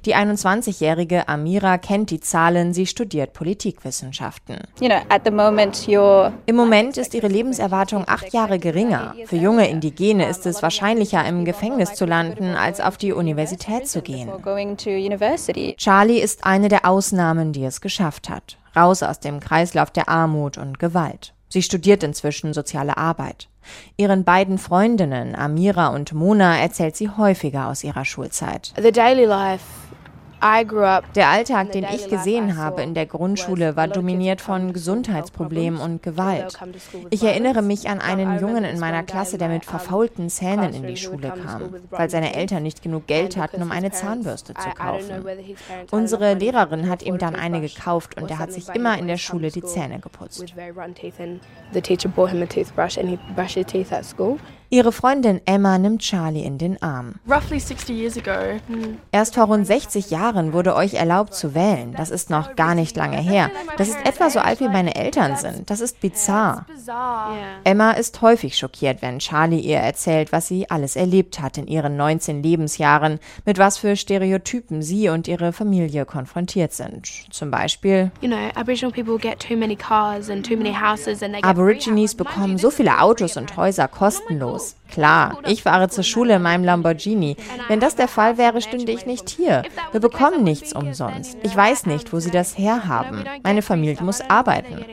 Die 0.05 0.15
21-jährige 0.15 1.29
Amira 1.29 1.79
kennt 1.79 2.11
die 2.11 2.21
Zahlen, 2.21 2.73
sie 2.73 2.87
studiert 2.87 3.33
Politikwissenschaften. 3.33 4.59
Im 4.81 6.57
Moment 6.57 6.97
ist 6.97 7.15
ihre 7.15 7.29
Lebenserwartung 7.29 8.05
acht 8.07 8.33
Jahre 8.33 8.59
geringer. 8.59 9.15
Für 9.27 9.37
junge 9.37 9.69
Indigene 9.69 10.29
ist 10.29 10.47
es 10.47 10.63
wahrscheinlicher, 10.63 11.25
im 11.27 11.45
Gefängnis 11.45 11.95
zu 11.95 12.05
landen, 12.05 12.55
als 12.55 12.81
auf 12.81 12.97
die 12.97 13.13
Universität 13.13 13.89
zu 13.89 14.03
gehen. 14.03 14.31
Charlie 15.77 16.21
ist 16.21 16.45
eine 16.45 16.69
der 16.69 16.87
Ausnahmen, 16.87 17.53
die 17.53 17.65
es 17.65 17.81
geschafft 17.81 18.29
hat. 18.29 18.59
Raus 18.75 19.03
aus 19.03 19.21
dem 19.21 19.41
Kreislauf 19.41 19.91
der 19.91 20.09
Armut 20.09 20.57
und 20.57 20.79
Gewalt. 20.79 21.35
Sie 21.53 21.61
studiert 21.61 22.03
inzwischen 22.03 22.55
soziale 22.55 22.97
Arbeit. 22.97 23.51
Ihren 23.99 24.25
beiden 24.25 24.57
Freundinnen 24.57 25.35
Amira 25.35 25.89
und 25.89 26.15
Mona 26.15 26.57
erzählt 26.57 26.97
sie 26.97 27.11
häufiger 27.11 27.69
aus 27.69 27.85
ihrer 27.85 28.07
Schulzeit. 28.07 28.73
The 28.81 28.91
daily 28.91 29.27
life 29.27 29.63
der 30.43 31.29
Alltag, 31.29 31.73
den 31.73 31.85
ich 31.85 32.09
gesehen 32.09 32.57
habe 32.57 32.83
in 32.83 32.95
der 32.95 33.07
Grundschule, 33.07 33.77
war 33.77 33.89
dominiert 33.89 34.41
von 34.41 34.73
Gesundheitsproblemen 34.73 35.81
und 35.81 36.03
Gewalt. 36.03 36.59
Ich 37.11 37.23
erinnere 37.23 37.63
mich 37.63 37.89
an 37.89 38.01
einen 38.01 38.41
Jungen 38.41 38.65
in 38.65 38.81
meiner 38.81 39.03
Klasse, 39.03 39.39
der 39.39 39.49
mit 39.49 39.65
verfaulten 39.65 40.29
Zähnen 40.29 40.75
in 40.75 40.87
die 40.87 40.97
Schule 40.97 41.33
kam, 41.33 41.75
weil 41.91 42.11
seine 42.11 42.35
Eltern 42.35 42.63
nicht 42.63 42.83
genug 42.83 43.07
Geld 43.07 43.37
hatten, 43.37 43.63
um 43.63 43.71
eine 43.71 43.93
Zahnbürste 43.93 44.55
zu 44.55 44.69
kaufen. 44.71 45.25
Unsere 45.91 46.35
Lehrerin 46.35 46.89
hat 46.89 47.03
ihm 47.03 47.19
dann 47.19 47.37
eine 47.37 47.61
gekauft 47.61 48.21
und 48.21 48.31
er 48.31 48.39
hat 48.39 48.53
sich 48.53 48.69
immer 48.71 48.99
in 48.99 49.07
der 49.07 49.19
Schule 49.19 49.51
die 49.51 49.63
Zähne 49.63 50.01
geputzt. 50.01 50.55
Ihre 54.75 54.91
Freundin 54.91 55.43
Emma 55.45 55.77
nimmt 55.77 56.01
Charlie 56.01 56.45
in 56.45 56.57
den 56.57 56.83
Arm. 56.83 57.17
Erst 59.13 59.35
vor 59.35 59.45
rund 59.45 59.67
60 59.67 60.11
Jahren 60.11 60.55
wurde 60.55 60.75
euch 60.75 60.95
erlaubt 60.95 61.35
zu 61.35 61.55
wählen. 61.55 61.93
Das 61.95 62.09
ist 62.09 62.31
noch 62.31 62.57
gar 62.57 62.75
nicht 62.75 62.97
lange 62.97 63.19
her. 63.19 63.51
Das 63.77 63.91
ist 63.91 63.99
etwa 64.07 64.31
so 64.31 64.39
alt 64.39 64.61
wie 64.61 64.69
meine 64.69 64.95
Eltern 64.95 65.37
sind. 65.37 65.69
Das 65.69 65.83
ist 65.83 66.01
bizarr. 66.01 66.65
Emma 67.65 67.91
ist 67.91 68.23
häufig 68.23 68.57
schockiert, 68.57 69.03
wenn 69.03 69.19
Charlie 69.19 69.61
ihr 69.61 69.77
erzählt, 69.77 70.33
was 70.33 70.49
sie 70.49 70.71
alles 70.71 70.97
erlebt 70.97 71.39
hat 71.39 71.59
in 71.59 71.67
ihren 71.67 71.99
19 71.99 72.43
Lebensjahren, 72.43 73.19
mit 73.45 73.59
was 73.59 73.77
für 73.77 73.95
Stereotypen 73.95 74.81
sie 74.81 75.11
und 75.11 75.29
ihre 75.29 75.53
Familie 75.53 76.07
konfrontiert 76.07 76.73
sind. 76.73 77.07
Zum 77.29 77.51
Beispiel 77.51 78.11
Aborigines 81.43 82.15
bekommen 82.15 82.57
so 82.57 82.71
viele 82.71 83.01
Autos 83.03 83.37
und 83.37 83.55
Häuser 83.59 83.89
kostenlos 83.89 84.62
aus. 84.63 84.77
Klar, 84.91 85.39
ich 85.47 85.63
fahre 85.63 85.89
zur 85.89 86.05
Schule 86.05 86.37
in 86.37 86.43
meinem 86.43 86.65
Lamborghini. 86.65 87.37
Wenn 87.69 87.81
das 87.81 87.97
der 87.97 88.09
Fall 88.09 88.39
wäre, 88.39 88.61
stünde 88.61 88.93
ich 88.93 89.07
nicht 89.07 89.29
hier. 89.29 89.63
Wir 89.91 90.01
bekommen 90.01 90.45
nichts 90.45 90.75
umsonst. 90.75 91.37
Ich 91.43 91.57
weiß 91.57 91.87
nicht, 91.87 92.13
wo 92.13 92.21
sie 92.21 92.31
das 92.31 92.59
herhaben. 92.59 93.25
Meine 93.43 93.63
Familie 93.63 94.03
muss 94.03 94.21
arbeiten. 94.29 94.85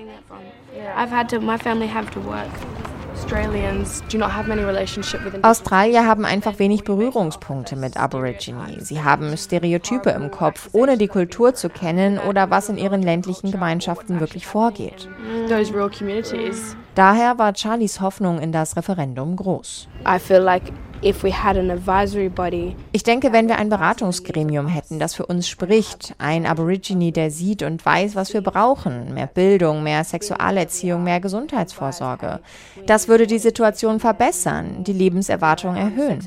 Australier 5.44 6.06
haben 6.06 6.26
einfach 6.26 6.58
wenig 6.58 6.84
Berührungspunkte 6.84 7.76
mit 7.76 7.98
Aborigine. 7.98 8.78
Sie 8.80 9.04
haben 9.04 9.36
Stereotype 9.38 10.10
im 10.12 10.32
Kopf, 10.32 10.70
ohne 10.72 10.98
die 10.98 11.08
Kultur 11.08 11.54
zu 11.54 11.70
kennen 11.70 12.18
oder 12.18 12.50
was 12.50 12.70
in 12.70 12.78
ihren 12.78 13.04
ländlichen 13.04 13.52
Gemeinschaften 13.52 14.20
wirklich 14.20 14.48
vorgeht. 14.48 15.10
Daher 17.00 17.38
war 17.38 17.56
Charlies 17.56 18.02
Hoffnung 18.02 18.42
in 18.42 18.52
das 18.52 18.76
Referendum 18.76 19.38
groß. 19.38 19.88
Ich 22.92 23.04
denke, 23.04 23.32
wenn 23.32 23.48
wir 23.48 23.58
ein 23.58 23.70
Beratungsgremium 23.70 24.68
hätten, 24.68 25.00
das 25.00 25.16
für 25.16 25.26
uns 25.26 25.48
spricht, 25.48 26.14
ein 26.18 26.46
Aborigine, 26.46 27.14
der 27.14 27.32
sieht 27.32 27.64
und 27.64 27.86
weiß, 27.86 28.16
was 28.16 28.34
wir 28.34 28.42
brauchen, 28.42 29.14
mehr 29.14 29.28
Bildung, 29.28 29.82
mehr 29.82 30.04
Sexualerziehung, 30.04 31.02
mehr 31.02 31.22
Gesundheitsvorsorge, 31.22 32.42
das 32.86 33.08
würde 33.08 33.28
die 33.28 33.40
Situation 33.40 34.02
verbessern, 34.02 34.84
die 34.84 34.92
Lebenserwartung 34.92 35.78
erhöhen. 35.78 36.20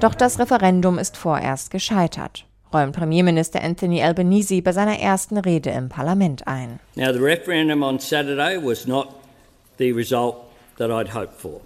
Doch 0.00 0.14
das 0.14 0.38
Referendum 0.38 0.98
ist 0.98 1.18
vorerst 1.18 1.70
gescheitert 1.70 2.46
räumt 2.72 2.96
Premierminister 2.96 3.62
Anthony 3.62 4.02
Albanese 4.02 4.62
bei 4.62 4.72
seiner 4.72 4.98
ersten 4.98 5.38
Rede 5.38 5.70
im 5.70 5.88
Parlament 5.88 6.46
ein. 6.46 6.80
Now 6.94 7.12
the 7.12 7.18
referendum 7.18 7.82
on 7.82 7.98
Saturday 7.98 8.58
was 8.62 8.86
not 8.86 9.08
the 9.78 9.92
result 9.92 10.36
that 10.78 10.90
I'd 10.90 11.14
hoped 11.14 11.40
for. 11.40 11.60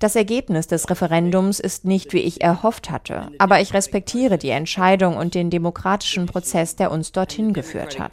Das 0.00 0.16
Ergebnis 0.16 0.66
des 0.66 0.88
Referendums 0.88 1.60
ist 1.60 1.84
nicht, 1.84 2.14
wie 2.14 2.20
ich 2.20 2.40
erhofft 2.40 2.90
hatte, 2.90 3.28
aber 3.36 3.60
ich 3.60 3.74
respektiere 3.74 4.38
die 4.38 4.48
Entscheidung 4.48 5.18
und 5.18 5.34
den 5.34 5.50
demokratischen 5.50 6.24
Prozess, 6.24 6.74
der 6.74 6.90
uns 6.90 7.12
dorthin 7.12 7.52
geführt 7.52 7.98
hat. 7.98 8.12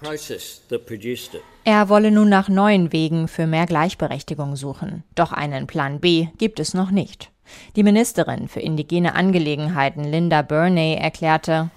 Er 1.63 1.87
wolle 1.87 2.11
nun 2.11 2.27
nach 2.27 2.49
neuen 2.49 2.91
Wegen 2.91 3.29
für 3.29 3.47
mehr 3.47 3.65
Gleichberechtigung 3.65 4.57
suchen. 4.57 5.05
Doch 5.15 5.31
einen 5.31 5.65
Plan 5.65 6.01
B 6.01 6.27
gibt 6.37 6.59
es 6.59 6.73
noch 6.73 6.91
nicht. 6.91 7.31
Die 7.77 7.83
Ministerin 7.83 8.49
für 8.49 8.59
indigene 8.59 9.15
Angelegenheiten 9.15 10.03
Linda 10.03 10.41
Burney 10.41 10.95
erklärte, 10.95 11.69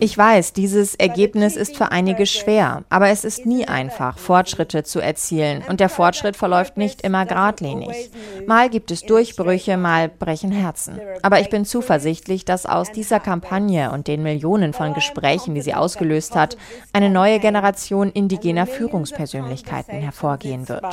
ich 0.00 0.18
weiß, 0.18 0.52
dieses 0.52 0.94
Ergebnis 0.94 1.56
ist 1.56 1.76
für 1.76 1.90
einige 1.90 2.26
schwer, 2.26 2.84
aber 2.90 3.08
es 3.08 3.24
ist 3.24 3.46
nie 3.46 3.66
einfach, 3.66 4.18
Fortschritte 4.18 4.84
zu 4.84 5.00
erzielen 5.00 5.62
und 5.68 5.80
der 5.80 5.88
Fortschritt 5.88 6.36
verläuft 6.36 6.76
nicht 6.76 7.02
immer 7.02 7.24
geradlinig. 7.24 8.10
Mal 8.46 8.68
gibt 8.68 8.90
es 8.90 9.02
Durchbrüche, 9.02 9.76
mal 9.76 10.08
brechen 10.08 10.52
Herzen. 10.52 11.00
Aber 11.22 11.40
ich 11.40 11.48
bin 11.48 11.64
zuversichtlich, 11.64 12.44
dass 12.44 12.66
aus 12.66 12.92
dieser 12.92 13.20
Kampagne 13.20 13.90
und 13.92 14.08
den 14.08 14.22
Millionen 14.22 14.72
von 14.72 14.94
Gesprächen, 14.94 15.54
die 15.54 15.62
sie 15.62 15.74
ausgelöst 15.74 16.34
hat, 16.34 16.56
eine 16.92 17.10
neue 17.10 17.38
Generation 17.38 18.10
indigener 18.12 18.66
Führungspersönlichkeiten 18.66 20.00
hervorgehen 20.00 20.68
wird. 20.68 20.84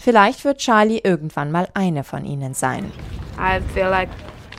Vielleicht 0.00 0.44
wird 0.44 0.58
Charlie 0.58 0.98
irgendwann 0.98 1.52
mal 1.52 1.68
eine 1.74 2.02
von 2.02 2.24
ihnen 2.24 2.54
sein. 2.54 2.90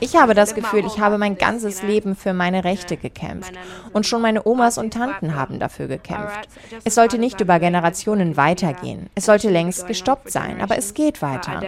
Ich 0.02 0.16
habe 0.16 0.32
das 0.32 0.54
Gefühl, 0.54 0.86
ich 0.86 0.98
habe 0.98 1.18
mein 1.18 1.36
ganzes 1.36 1.82
Leben 1.82 2.16
für 2.16 2.32
meine 2.32 2.64
Rechte 2.64 2.96
gekämpft. 2.96 3.52
Und 3.92 4.06
schon 4.06 4.22
meine 4.22 4.46
Omas 4.46 4.78
und 4.78 4.94
Tanten 4.94 5.34
haben 5.34 5.58
dafür 5.58 5.88
gekämpft. 5.88 6.48
Es 6.84 6.94
sollte 6.94 7.18
nicht 7.18 7.42
über 7.42 7.60
Generationen 7.60 8.38
weitergehen. 8.38 9.10
Es 9.14 9.26
sollte 9.26 9.50
längst 9.50 9.86
gestoppt 9.86 10.30
sein, 10.30 10.62
aber 10.62 10.78
es 10.78 10.94
geht 10.94 11.20
weiter. 11.20 11.60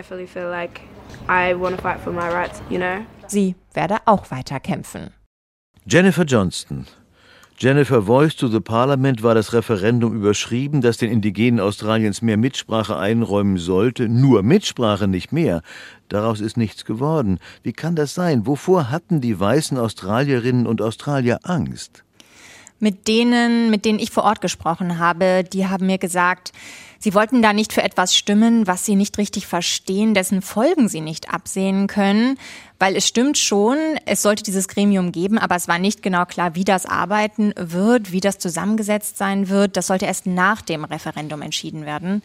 Sie 3.27 3.55
werde 3.75 3.97
auch 4.07 4.31
weiter 4.31 4.59
kämpfen. 4.59 5.11
Jennifer 5.85 6.25
Johnston 6.25 6.87
Jennifer 7.63 8.03
Voice 8.03 8.35
to 8.35 8.49
the 8.49 8.59
Parliament 8.59 9.23
war 9.23 9.37
das 9.37 9.53
Referendum 9.53 10.17
überschrieben, 10.17 10.81
das 10.81 10.97
den 10.97 11.13
Indigenen 11.13 11.61
Australiens 11.61 12.21
mehr 12.21 12.37
Mitsprache 12.37 12.97
einräumen 12.97 13.57
sollte. 13.57 14.09
Nur 14.09 14.43
Mitsprache, 14.43 15.07
nicht 15.07 15.31
mehr. 15.31 15.63
Daraus 16.09 16.41
ist 16.41 16.57
nichts 16.57 16.85
geworden. 16.85 17.39
Wie 17.63 17.73
kann 17.73 17.95
das 17.95 18.15
sein? 18.15 18.49
Wovor 18.49 18.91
hatten 18.91 19.21
die 19.21 19.39
weißen 19.39 19.79
Australierinnen 19.79 20.67
und 20.67 20.83
Australier 20.83 21.39
Angst? 21.45 22.03
Mit 22.81 23.07
denen, 23.07 23.71
mit 23.71 23.85
denen 23.85 24.01
ich 24.01 24.11
vor 24.11 24.25
Ort 24.25 24.41
gesprochen 24.41 24.99
habe, 24.99 25.45
die 25.45 25.69
haben 25.69 25.87
mir 25.87 25.99
gesagt, 25.99 26.51
Sie 27.03 27.15
wollten 27.15 27.43
da 27.43 27.53
nicht 27.53 27.73
für 27.73 27.83
etwas 27.83 28.15
stimmen, 28.15 28.69
was 28.69 28.87
sie 28.87 28.95
nicht 28.95 29.19
richtig 29.19 29.49
verstehen, 29.49 30.15
dessen 30.15 30.41
Folgen 30.41 30.89
sie 30.89 31.01
nicht 31.01 31.35
absehen 31.35 31.89
können, 31.89 32.39
weil 32.79 32.95
es 32.95 33.09
stimmt 33.09 33.37
schon, 33.37 33.77
es 34.07 34.23
sollte 34.23 34.45
dieses 34.45 34.69
Gremium 34.69 35.11
geben, 35.11 35.37
aber 35.37 35.57
es 35.57 35.67
war 35.67 35.81
nicht 35.81 36.05
genau 36.05 36.27
klar, 36.27 36.55
wie 36.55 36.63
das 36.63 36.87
arbeiten 36.87 37.55
wird, 37.57 38.13
wie 38.13 38.21
das 38.21 38.39
zusammengesetzt 38.39 39.19
sein 39.19 39.49
wird. 39.49 39.77
Das 39.77 39.89
sollte 39.89 40.07
erst 40.07 40.27
nach 40.27 40.63
dem 40.63 40.85
Referendum 40.85 41.43
entschieden 41.43 41.87
werden. 41.87 42.23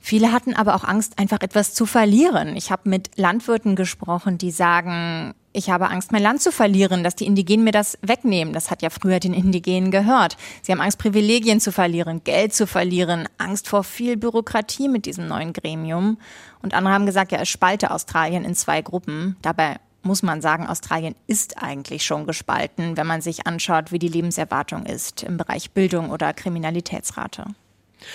Viele 0.00 0.32
hatten 0.32 0.54
aber 0.54 0.74
auch 0.74 0.84
Angst, 0.84 1.18
einfach 1.18 1.40
etwas 1.42 1.74
zu 1.74 1.84
verlieren. 1.84 2.56
Ich 2.56 2.72
habe 2.72 2.88
mit 2.88 3.10
Landwirten 3.16 3.76
gesprochen, 3.76 4.38
die 4.38 4.50
sagen, 4.50 5.34
ich 5.52 5.68
habe 5.68 5.90
Angst, 5.90 6.10
mein 6.10 6.22
Land 6.22 6.40
zu 6.40 6.52
verlieren, 6.52 7.04
dass 7.04 7.16
die 7.16 7.26
Indigenen 7.26 7.64
mir 7.64 7.72
das 7.72 7.98
wegnehmen. 8.00 8.54
Das 8.54 8.70
hat 8.70 8.82
ja 8.82 8.88
früher 8.88 9.20
den 9.20 9.34
Indigenen 9.34 9.90
gehört. 9.90 10.36
Sie 10.62 10.72
haben 10.72 10.80
Angst, 10.80 10.98
Privilegien 10.98 11.60
zu 11.60 11.70
verlieren, 11.70 12.24
Geld 12.24 12.54
zu 12.54 12.66
verlieren, 12.66 13.28
Angst 13.36 13.68
vor 13.68 13.84
viel 13.84 14.16
Bürokratie 14.16 14.88
mit 14.88 15.06
diesem 15.06 15.28
neuen 15.28 15.52
Gremium. 15.52 16.18
Und 16.62 16.72
andere 16.72 16.94
haben 16.94 17.06
gesagt, 17.06 17.32
ja, 17.32 17.38
es 17.38 17.48
spalte 17.48 17.90
Australien 17.90 18.44
in 18.44 18.54
zwei 18.54 18.80
Gruppen. 18.80 19.36
Dabei 19.42 19.76
muss 20.02 20.22
man 20.22 20.40
sagen, 20.40 20.66
Australien 20.66 21.14
ist 21.26 21.62
eigentlich 21.62 22.04
schon 22.04 22.26
gespalten, 22.26 22.96
wenn 22.96 23.06
man 23.06 23.20
sich 23.20 23.46
anschaut, 23.46 23.92
wie 23.92 23.98
die 23.98 24.08
Lebenserwartung 24.08 24.86
ist 24.86 25.22
im 25.24 25.36
Bereich 25.36 25.72
Bildung 25.72 26.10
oder 26.10 26.32
Kriminalitätsrate. 26.32 27.44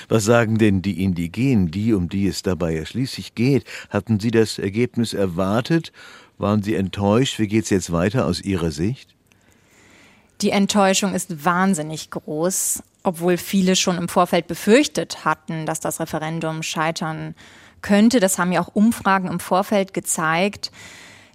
Was 0.10 0.24
sagen 0.26 0.58
denn 0.58 0.82
die 0.82 1.04
Indigenen, 1.04 1.71
die, 1.71 1.93
um 1.93 2.10
die 2.10 2.28
es 2.28 2.41
dabei 2.41 2.76
ja 2.76 2.86
schließlich 2.86 3.36
geht? 3.36 3.65
Hatten 3.89 4.19
Sie 4.19 4.32
das 4.32 4.60
Ergebnis 4.60 5.13
erwartet? 5.13 5.91
Waren 6.38 6.63
Sie 6.63 6.76
enttäuscht? 6.76 7.39
Wie 7.39 7.48
geht 7.48 7.65
es 7.65 7.69
jetzt 7.69 7.91
weiter 7.91 8.26
aus 8.26 8.41
Ihrer 8.41 8.71
Sicht? 8.71 9.15
Die 10.41 10.50
Enttäuschung 10.50 11.13
ist 11.13 11.45
wahnsinnig 11.45 12.12
groß, 12.12 12.84
obwohl 13.04 13.38
viele 13.38 13.76
schon 13.76 13.98
im 13.98 14.10
Vorfeld 14.10 14.48
befürchtet 14.48 15.24
hatten, 15.24 15.65
dass 15.65 15.80
das 15.80 16.00
Referendum 16.00 16.62
scheitern 16.62 17.36
könnte. 17.82 18.19
Das 18.19 18.38
haben 18.38 18.52
ja 18.52 18.62
auch 18.62 18.76
Umfragen 18.76 19.30
im 19.30 19.39
Vorfeld 19.39 19.93
gezeigt. 19.93 20.71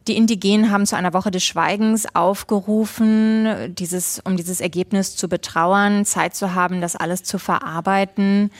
Die 0.09 0.17
Indigenen 0.17 0.71
haben 0.71 0.87
zu 0.87 0.97
einer 0.97 1.13
Woche 1.13 1.31
des 1.31 1.45
Schweigens 1.45 2.15
aufgerufen, 2.15 3.75
dieses, 3.75 4.21
um 4.25 4.37
dieses 4.37 4.61
Ergebnis 4.61 5.15
zu 5.15 5.29
betrauern, 5.29 6.05
Zeit 6.05 6.35
zu 6.35 6.55
haben, 6.55 6.81
das 6.81 6.97
alles 6.97 7.23
zu 7.23 7.39
verarbeiten, 7.39 8.51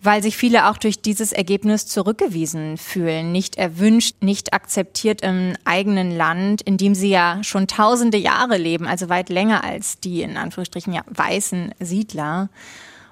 weil 0.00 0.22
sich 0.22 0.36
viele 0.36 0.68
auch 0.68 0.78
durch 0.78 1.00
dieses 1.00 1.32
Ergebnis 1.32 1.86
zurückgewiesen 1.86 2.78
fühlen, 2.78 3.30
nicht 3.30 3.56
erwünscht, 3.56 4.16
nicht 4.22 4.52
akzeptiert 4.52 5.22
im 5.22 5.54
eigenen 5.64 6.16
Land, 6.16 6.62
in 6.62 6.76
dem 6.76 6.94
sie 6.94 7.10
ja 7.10 7.42
schon 7.42 7.66
tausende 7.66 8.18
Jahre 8.18 8.56
leben, 8.56 8.86
also 8.86 9.08
weit 9.08 9.28
länger 9.28 9.64
als 9.64 10.00
die 10.00 10.22
in 10.22 10.36
Anführungsstrichen 10.36 10.92
ja, 10.92 11.02
weißen 11.08 11.74
Siedler. 11.78 12.48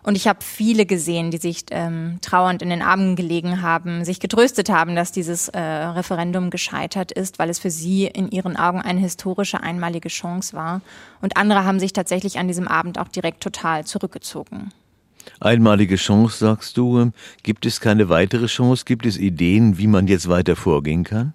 Und 0.02 0.16
ich 0.16 0.26
habe 0.26 0.40
viele 0.42 0.84
gesehen, 0.84 1.30
die 1.30 1.38
sich 1.38 1.64
ähm, 1.70 2.18
trauernd 2.22 2.60
in 2.60 2.70
den 2.70 2.82
Armen 2.82 3.14
gelegen 3.14 3.62
haben, 3.62 4.04
sich 4.04 4.18
getröstet 4.18 4.68
haben, 4.68 4.96
dass 4.96 5.12
dieses 5.12 5.48
äh, 5.48 5.60
Referendum 5.60 6.50
gescheitert 6.50 7.12
ist, 7.12 7.38
weil 7.38 7.50
es 7.50 7.60
für 7.60 7.70
sie 7.70 8.06
in 8.06 8.30
ihren 8.30 8.56
Augen 8.56 8.80
eine 8.80 9.00
historische 9.00 9.62
einmalige 9.62 10.08
Chance 10.08 10.56
war. 10.56 10.80
Und 11.20 11.36
andere 11.36 11.64
haben 11.64 11.78
sich 11.78 11.92
tatsächlich 11.92 12.38
an 12.38 12.48
diesem 12.48 12.66
Abend 12.66 12.98
auch 12.98 13.08
direkt 13.08 13.42
total 13.42 13.84
zurückgezogen. 13.84 14.72
Einmalige 15.38 15.96
Chance, 15.96 16.38
sagst 16.38 16.76
du. 16.76 17.12
Gibt 17.44 17.64
es 17.64 17.80
keine 17.80 18.08
weitere 18.08 18.46
Chance? 18.46 18.84
Gibt 18.84 19.06
es 19.06 19.16
Ideen, 19.16 19.78
wie 19.78 19.86
man 19.86 20.08
jetzt 20.08 20.28
weiter 20.28 20.56
vorgehen 20.56 21.04
kann? 21.04 21.32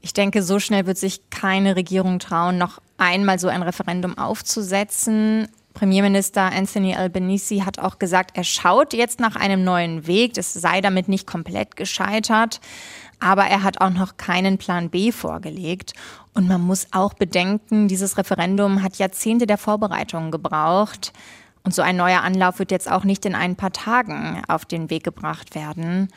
Ich 0.00 0.12
denke, 0.12 0.42
so 0.42 0.60
schnell 0.60 0.86
wird 0.86 0.98
sich 0.98 1.30
keine 1.30 1.76
Regierung 1.76 2.18
trauen, 2.18 2.58
noch 2.58 2.80
einmal 2.98 3.38
so 3.38 3.48
ein 3.48 3.62
Referendum 3.62 4.18
aufzusetzen. 4.18 5.48
Premierminister 5.74 6.52
Anthony 6.52 6.94
Albanese 6.94 7.66
hat 7.66 7.80
auch 7.80 7.98
gesagt, 7.98 8.36
er 8.36 8.44
schaut 8.44 8.94
jetzt 8.94 9.18
nach 9.18 9.36
einem 9.36 9.64
neuen 9.64 10.06
Weg. 10.06 10.38
Es 10.38 10.52
sei 10.52 10.80
damit 10.80 11.08
nicht 11.08 11.26
komplett 11.26 11.76
gescheitert. 11.76 12.60
Aber 13.20 13.44
er 13.44 13.62
hat 13.62 13.80
auch 13.80 13.90
noch 13.90 14.16
keinen 14.16 14.56
Plan 14.56 14.88
B 14.88 15.12
vorgelegt. 15.12 15.92
Und 16.32 16.48
man 16.48 16.60
muss 16.60 16.86
auch 16.92 17.14
bedenken, 17.14 17.88
dieses 17.88 18.16
Referendum 18.16 18.82
hat 18.82 18.96
Jahrzehnte 18.96 19.46
der 19.46 19.58
Vorbereitungen 19.58 20.30
gebraucht. 20.30 21.12
Und 21.64 21.74
so 21.74 21.82
ein 21.82 21.96
neuer 21.96 22.22
Anlauf 22.22 22.58
wird 22.58 22.70
jetzt 22.70 22.90
auch 22.90 23.04
nicht 23.04 23.24
in 23.26 23.34
ein 23.34 23.56
paar 23.56 23.72
Tagen 23.72 24.42
auf 24.48 24.64
den 24.64 24.90
Weg 24.90 25.02
gebracht 25.02 25.54
werden. 25.54 26.08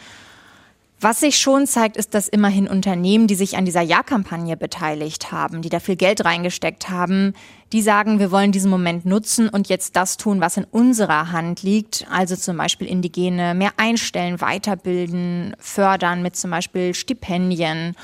Was 0.99 1.19
sich 1.19 1.37
schon 1.37 1.67
zeigt, 1.67 1.95
ist, 1.95 2.15
dass 2.15 2.27
immerhin 2.27 2.67
Unternehmen, 2.67 3.27
die 3.27 3.35
sich 3.35 3.55
an 3.55 3.65
dieser 3.65 3.81
Ja-Kampagne 3.81 4.57
beteiligt 4.57 5.31
haben, 5.31 5.61
die 5.61 5.69
da 5.69 5.79
viel 5.79 5.95
Geld 5.95 6.25
reingesteckt 6.25 6.89
haben, 6.89 7.33
die 7.71 7.83
sagen, 7.83 8.17
wir 8.17 8.31
wollen 8.31 8.51
diesen 8.51 8.71
Moment 8.71 9.05
nutzen 9.05 9.47
und 9.47 9.69
jetzt 9.69 9.95
das 9.95 10.17
tun, 10.17 10.41
was 10.41 10.57
in 10.57 10.63
unserer 10.63 11.31
Hand 11.31 11.61
liegt. 11.61 12.07
Also 12.09 12.35
zum 12.35 12.57
Beispiel 12.57 12.87
Indigene 12.87 13.53
mehr 13.53 13.73
einstellen, 13.77 14.41
weiterbilden, 14.41 15.55
fördern 15.59 16.23
mit 16.23 16.35
zum 16.35 16.49
Beispiel 16.49 16.95
Stipendien 16.95 17.95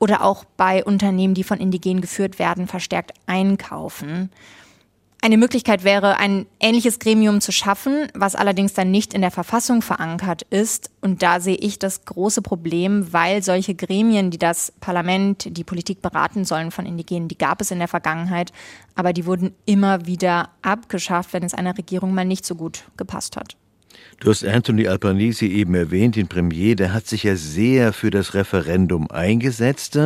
oder 0.00 0.24
auch 0.24 0.44
bei 0.56 0.84
Unternehmen, 0.84 1.34
die 1.34 1.44
von 1.44 1.60
Indigenen 1.60 2.00
geführt 2.00 2.40
werden, 2.40 2.66
verstärkt 2.66 3.12
einkaufen. 3.26 4.30
Eine 5.24 5.38
Möglichkeit 5.38 5.84
wäre, 5.84 6.18
ein 6.18 6.44
ähnliches 6.60 6.98
Gremium 6.98 7.40
zu 7.40 7.50
schaffen, 7.50 8.08
was 8.12 8.34
allerdings 8.34 8.74
dann 8.74 8.90
nicht 8.90 9.14
in 9.14 9.22
der 9.22 9.30
Verfassung 9.30 9.80
verankert 9.80 10.42
ist. 10.50 10.90
Und 11.00 11.22
da 11.22 11.40
sehe 11.40 11.56
ich 11.56 11.78
das 11.78 12.04
große 12.04 12.42
Problem, 12.42 13.10
weil 13.10 13.42
solche 13.42 13.74
Gremien, 13.74 14.30
die 14.30 14.36
das 14.36 14.70
Parlament, 14.80 15.56
die 15.56 15.64
Politik 15.64 16.02
beraten 16.02 16.44
sollen 16.44 16.70
von 16.70 16.84
Indigenen, 16.84 17.28
die 17.28 17.38
gab 17.38 17.62
es 17.62 17.70
in 17.70 17.78
der 17.78 17.88
Vergangenheit, 17.88 18.52
aber 18.96 19.14
die 19.14 19.24
wurden 19.24 19.54
immer 19.64 20.04
wieder 20.04 20.50
abgeschafft, 20.60 21.32
wenn 21.32 21.42
es 21.42 21.54
einer 21.54 21.78
Regierung 21.78 22.12
mal 22.12 22.26
nicht 22.26 22.44
so 22.44 22.54
gut 22.54 22.84
gepasst 22.98 23.38
hat. 23.38 23.56
Du 24.20 24.30
hast 24.30 24.44
Anthony 24.44 24.86
Albanese 24.86 25.46
eben 25.46 25.74
erwähnt, 25.74 26.16
den 26.16 26.28
Premier, 26.28 26.76
der 26.76 26.92
hat 26.92 27.06
sich 27.06 27.24
ja 27.24 27.36
sehr 27.36 27.92
für 27.92 28.10
das 28.10 28.34
Referendum 28.34 29.10
eingesetzt. 29.10 29.98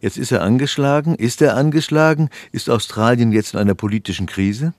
Jetzt 0.00 0.16
ist 0.16 0.32
er 0.32 0.42
angeschlagen. 0.42 1.14
Ist 1.14 1.42
er 1.42 1.56
angeschlagen? 1.56 2.30
Ist 2.50 2.70
Australien 2.70 3.32
jetzt 3.32 3.54
in 3.54 3.60
einer 3.60 3.74
politischen 3.74 4.26
Krise? 4.26 4.74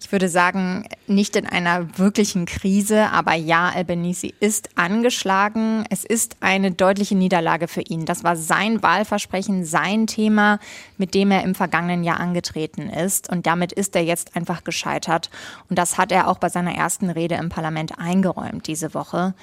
Ich 0.00 0.12
würde 0.12 0.28
sagen, 0.28 0.86
nicht 1.06 1.34
in 1.34 1.46
einer 1.46 1.98
wirklichen 1.98 2.44
Krise, 2.44 3.10
aber 3.10 3.34
ja, 3.34 3.70
Albanese 3.70 4.28
ist 4.38 4.68
angeschlagen. 4.74 5.84
Es 5.88 6.04
ist 6.04 6.36
eine 6.40 6.72
deutliche 6.72 7.14
Niederlage 7.14 7.68
für 7.68 7.80
ihn. 7.80 8.04
Das 8.04 8.22
war 8.22 8.36
sein 8.36 8.82
Wahlversprechen, 8.82 9.64
sein 9.64 10.06
Thema, 10.06 10.58
mit 10.98 11.14
dem 11.14 11.30
er 11.30 11.42
im 11.42 11.54
vergangenen 11.54 12.04
Jahr 12.04 12.20
angetreten 12.20 12.90
ist. 12.90 13.30
Und 13.30 13.46
damit 13.46 13.72
ist 13.72 13.96
er 13.96 14.02
jetzt 14.02 14.36
einfach 14.36 14.62
gescheitert. 14.62 15.30
Und 15.70 15.78
das 15.78 15.96
hat 15.96 16.12
er 16.12 16.28
auch 16.28 16.38
bei 16.38 16.50
seiner 16.50 16.74
ersten 16.74 17.08
Rede 17.08 17.36
im 17.36 17.48
Parlament 17.48 17.98
eingeräumt 17.98 18.66
diese 18.66 18.92
Woche. 18.92 19.34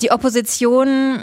Die 0.00 0.10
Opposition, 0.10 1.22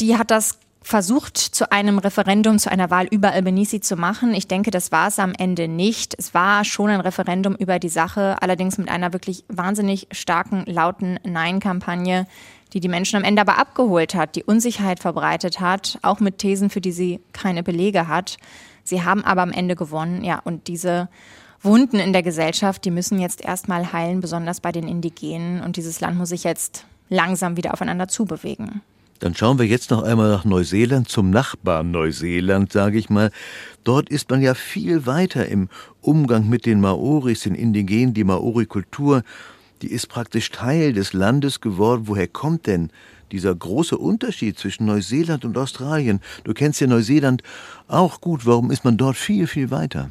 die 0.00 0.16
hat 0.16 0.32
das 0.32 0.58
versucht, 0.82 1.36
zu 1.36 1.70
einem 1.72 1.98
Referendum, 1.98 2.58
zu 2.58 2.70
einer 2.70 2.90
Wahl 2.90 3.06
über 3.06 3.32
Albanese 3.32 3.80
zu 3.80 3.96
machen. 3.96 4.32
Ich 4.34 4.48
denke, 4.48 4.70
das 4.70 4.92
war 4.92 5.08
es 5.08 5.18
am 5.18 5.32
Ende 5.36 5.68
nicht. 5.68 6.14
Es 6.18 6.34
war 6.34 6.64
schon 6.64 6.90
ein 6.90 7.00
Referendum 7.00 7.54
über 7.56 7.78
die 7.78 7.88
Sache, 7.88 8.36
allerdings 8.40 8.78
mit 8.78 8.88
einer 8.88 9.12
wirklich 9.12 9.44
wahnsinnig 9.48 10.08
starken, 10.12 10.64
lauten 10.66 11.18
Nein-Kampagne, 11.24 12.26
die 12.72 12.80
die 12.80 12.88
Menschen 12.88 13.16
am 13.16 13.24
Ende 13.24 13.42
aber 13.42 13.58
abgeholt 13.58 14.14
hat, 14.14 14.36
die 14.36 14.44
Unsicherheit 14.44 15.00
verbreitet 15.00 15.60
hat, 15.60 15.98
auch 16.02 16.20
mit 16.20 16.38
Thesen, 16.38 16.70
für 16.70 16.80
die 16.80 16.92
sie 16.92 17.20
keine 17.32 17.62
Belege 17.62 18.08
hat. 18.08 18.36
Sie 18.84 19.02
haben 19.02 19.24
aber 19.24 19.42
am 19.42 19.52
Ende 19.52 19.76
gewonnen, 19.76 20.24
ja, 20.24 20.38
und 20.44 20.68
diese 20.68 21.08
Wunden 21.62 21.98
in 21.98 22.12
der 22.12 22.22
Gesellschaft, 22.22 22.84
die 22.84 22.90
müssen 22.90 23.18
jetzt 23.18 23.44
erstmal 23.44 23.92
heilen, 23.92 24.20
besonders 24.20 24.60
bei 24.60 24.70
den 24.70 24.86
Indigenen. 24.86 25.62
Und 25.62 25.76
dieses 25.76 26.00
Land 26.00 26.16
muss 26.16 26.28
sich 26.28 26.44
jetzt 26.44 26.86
langsam 27.08 27.56
wieder 27.56 27.72
aufeinander 27.72 28.08
zubewegen. 28.08 28.80
Dann 29.20 29.34
schauen 29.34 29.58
wir 29.58 29.66
jetzt 29.66 29.90
noch 29.90 30.04
einmal 30.04 30.30
nach 30.30 30.44
Neuseeland, 30.44 31.08
zum 31.08 31.30
Nachbarn 31.30 31.90
Neuseeland, 31.90 32.72
sage 32.72 32.98
ich 32.98 33.10
mal. 33.10 33.32
Dort 33.82 34.10
ist 34.10 34.30
man 34.30 34.40
ja 34.42 34.54
viel 34.54 35.06
weiter 35.06 35.46
im 35.46 35.68
Umgang 36.00 36.48
mit 36.48 36.66
den 36.66 36.80
Maoris, 36.80 37.40
den 37.40 37.56
Indigenen. 37.56 38.14
Die 38.14 38.22
Maori-Kultur, 38.22 39.24
die 39.82 39.90
ist 39.90 40.08
praktisch 40.08 40.50
Teil 40.50 40.92
des 40.92 41.14
Landes 41.14 41.60
geworden. 41.60 42.02
Woher 42.06 42.28
kommt 42.28 42.68
denn 42.68 42.90
dieser 43.32 43.54
große 43.54 43.98
Unterschied 43.98 44.56
zwischen 44.56 44.86
Neuseeland 44.86 45.44
und 45.44 45.58
Australien? 45.58 46.20
Du 46.44 46.54
kennst 46.54 46.80
ja 46.80 46.86
Neuseeland 46.86 47.42
auch 47.88 48.20
gut. 48.20 48.46
Warum 48.46 48.70
ist 48.70 48.84
man 48.84 48.96
dort 48.96 49.16
viel, 49.16 49.48
viel 49.48 49.72
weiter? 49.72 50.10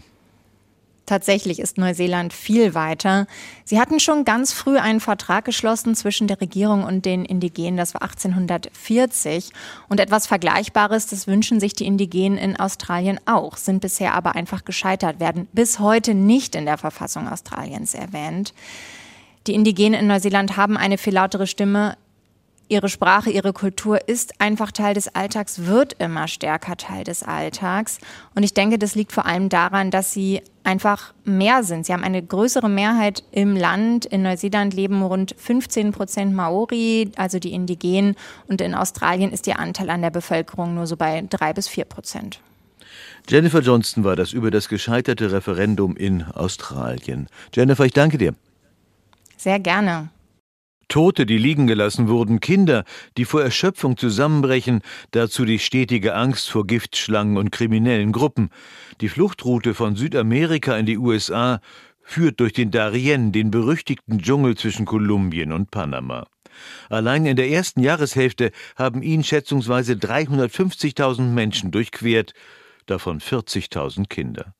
Tatsächlich 1.08 1.60
ist 1.60 1.78
Neuseeland 1.78 2.34
viel 2.34 2.74
weiter. 2.74 3.28
Sie 3.63 3.80
hatten 3.80 4.02
schon 4.02 4.26
ganz 4.26 4.52
früh 4.52 4.78
einen 4.78 5.00
Vertrag 5.00 5.46
geschlossen 5.46 5.96
zwischen 5.96 6.28
der 6.28 6.41
Regierung 6.41 6.84
und 6.84 7.06
den 7.06 7.24
Indigenen. 7.24 7.78
Das 7.78 7.93
war 7.93 8.02
1840. 8.02 9.52
Und 9.88 10.02
etwas 10.02 10.28
Vergleichbares, 10.28 11.08
das 11.08 11.26
wünschen 11.26 11.62
sich 11.62 11.74
die 11.74 11.86
Indigenen 11.86 12.38
in 12.38 12.60
Australien 12.60 13.22
auch, 13.26 13.56
sind 13.56 13.80
bisher 13.80 14.15
aber 14.15 14.36
einfach 14.36 14.65
gescheitert, 14.65 15.22
werden 15.22 15.48
bis 15.54 15.80
heute 15.80 16.13
nicht 16.13 16.56
in 16.56 16.65
der 16.65 16.78
Verfassung 16.78 17.30
Australiens 17.30 17.93
erwähnt. 17.93 18.54
Die 19.48 19.56
Indigenen 19.56 20.02
in 20.02 20.08
Neuseeland 20.08 20.58
haben 20.58 20.76
eine 20.76 20.98
viel 20.98 21.13
lautere 21.13 21.48
Stimme 21.48 21.96
ihre 22.70 22.89
Sprache, 22.89 23.30
ihre 23.30 23.54
Kultur 23.54 24.10
ist 24.10 24.41
einfach 24.41 24.72
Teil 24.72 24.93
des 24.93 25.15
Alltags, 25.15 25.65
wird 25.65 25.93
immer 25.93 26.28
stärker 26.28 26.76
Teil 26.76 27.04
des 27.04 27.24
Alltags. 27.24 28.00
Und 28.36 28.43
ich 28.43 28.54
denke, 28.54 28.78
das 28.78 28.96
liegt 28.96 29.12
vor 29.12 29.26
allem 29.26 29.50
daran, 29.50 29.91
dass 29.91 30.12
sie 30.13 30.41
einfach 30.67 31.13
mehr 31.23 31.63
sind. 31.63 31.86
Sie 31.86 31.93
haben 31.93 32.03
eine 32.03 32.21
größere 32.21 32.69
Mehrheit 32.69 33.23
im 33.32 33.56
Land. 33.56 34.06
In 34.06 34.21
Neuseeland 34.21 34.73
leben 34.73 35.01
rund 35.01 35.34
15 35.38 35.93
Prozent 35.93 36.36
Maori, 36.36 37.10
also 37.15 37.39
die 37.39 37.53
Indigenen. 37.53 38.15
Und 38.47 38.60
in 38.60 38.75
Australien 38.75 39.32
ist 39.32 39.47
ihr 39.47 39.60
Anteil 39.60 39.89
an 39.89 40.01
der 40.01 40.12
Bevölkerung 40.12 40.75
nur 40.75 40.86
so 40.86 40.97
bei 40.97 41.23
drei 41.27 41.53
bis 41.53 41.69
vier 41.69 41.86
Prozent. 41.86 42.41
Jennifer 43.30 43.62
Johnston 43.62 44.03
war 44.03 44.15
das 44.15 44.34
über 44.34 44.51
das 44.51 44.67
gescheiterte 44.67 45.32
Referendum 45.32 45.95
in 45.95 46.23
Australien. 46.23 47.27
Jennifer, 47.53 47.86
ich 47.86 47.93
danke 47.93 48.17
dir. 48.17 48.36
Sehr 49.38 49.60
gerne. 49.60 50.10
Tote, 50.88 51.26
die 51.26 51.38
liegen 51.38 51.67
gelassen 51.67 52.08
wurden, 52.08 52.39
Kinder, 52.39 52.84
die 53.17 53.26
vor 53.26 53.41
Erschöpfung 53.41 53.97
zusammenbrechen, 53.97 54.82
dazu 55.12 55.45
die 55.45 55.60
stetige 55.60 56.15
Angst 56.15 56.50
vor 56.50 56.65
Giftschlangen 56.65 57.38
und 57.38 57.52
kriminellen 57.52 58.12
Gruppen. 58.12 58.50
Die 59.02 59.10
Fluchtroute 59.10 59.73
von 59.73 59.95
Südamerika 59.95 60.78
in 60.78 60.86
die 60.86 60.97
USA 60.97 61.62
führt 62.02 62.39
durch 62.39 62.54
den 62.54 62.71
Darien, 62.71 63.32
den 63.32 63.52
berüchtigten 63.52 64.19
Dschungel 64.19 64.56
zwischen 64.56 64.86
Kolumbien 64.86 65.52
und 65.52 65.71
Panama. 65.71 66.26
Allein 66.89 67.26
in 67.26 67.36
der 67.36 67.50
ersten 67.50 67.82
Jahreshälfte 67.82 68.52
haben 68.76 69.04
ihn 69.04 69.23
schätzungsweise 69.23 69.93
350.000 69.93 71.21
Menschen 71.21 71.71
durchquert, 71.71 72.34
davon 72.86 73.19
40.000 73.19 74.08
Kinder. 74.08 74.54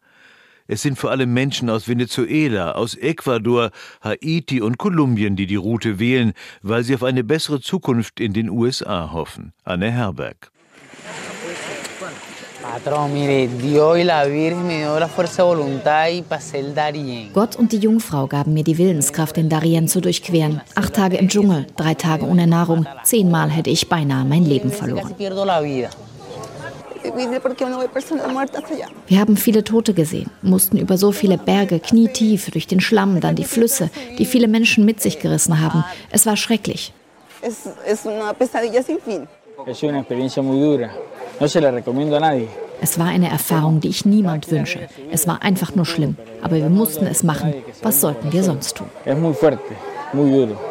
Es 0.67 0.82
sind 0.82 0.97
vor 0.97 1.12
allem 1.12 1.34
Menschen 1.34 1.69
aus 1.69 1.88
Venezuela, 1.88 2.73
aus 2.73 2.95
Ecuador, 2.95 3.71
Haiti 4.01 4.62
und 4.62 4.77
Kolumbien, 4.77 5.36
die 5.36 5.47
die 5.47 5.56
Route 5.56 5.99
wählen, 5.99 6.34
weil 6.62 6.84
sie 6.84 6.95
auf 6.95 7.03
eine 7.03 7.23
bessere 7.23 7.62
Zukunft 7.62 8.19
in 8.19 8.34
den 8.34 8.49
USA 8.49 9.12
hoffen. 9.13 9.53
Anne 9.63 9.91
Herberg. 9.91 10.51
Gott 17.34 17.56
und 17.56 17.71
die 17.71 17.77
Jungfrau 17.77 18.27
gaben 18.27 18.53
mir 18.53 18.63
die 18.63 18.77
Willenskraft, 18.77 19.38
den 19.38 19.47
Darien 19.47 19.88
zu 19.88 20.01
durchqueren. 20.01 20.62
Acht 20.75 20.93
Tage 20.93 21.17
im 21.17 21.30
Dschungel, 21.30 21.65
drei 21.77 21.93
Tage 21.93 22.25
ohne 22.25 22.45
Nahrung. 22.45 22.86
Zehnmal 23.03 23.49
hätte 23.49 23.69
ich 23.69 23.88
beinahe 23.88 24.25
mein 24.25 24.43
Leben 24.43 24.71
verloren. 24.71 25.15
Wir 29.08 29.20
haben 29.20 29.38
viele 29.38 29.63
Tote 29.63 29.93
gesehen, 29.93 30.30
mussten 30.41 30.78
über 30.78 30.98
so 30.98 31.12
viele 31.12 31.38
Berge 31.38 31.80
knietief 31.80 32.50
durch 32.52 32.67
den 32.67 32.80
Schlamm, 32.80 33.20
dann 33.20 33.36
die 33.36 33.43
Flüsse, 33.43 33.89
die 34.17 34.26
viele 34.26 34.48
Menschen 34.48 34.86
mit 34.86 35.02
sich 35.02 35.20
gerissen 35.20 35.62
haben. 35.62 35.84
Es 36.12 36.26
war 36.26 36.38
schrecklich. 36.38 36.93
Es 42.80 43.00
war 43.00 43.08
eine 43.08 43.30
Erfahrung, 43.30 43.80
die 43.80 43.89
ich 43.89 44.06
niemand 44.06 44.52
wünsche. 44.52 44.88
Es 45.12 45.28
war 45.28 45.41
einfach 45.41 45.74
nur 45.76 45.86
schlimm. 45.86 46.15
Aber 46.41 46.56
wir 46.58 46.70
mussten 46.70 47.08
es 47.08 47.24
machen. 47.24 47.54
Was 47.82 48.02
sollten 48.02 48.32
wir 48.32 48.43
sonst 48.43 48.78
tun? 48.78 48.88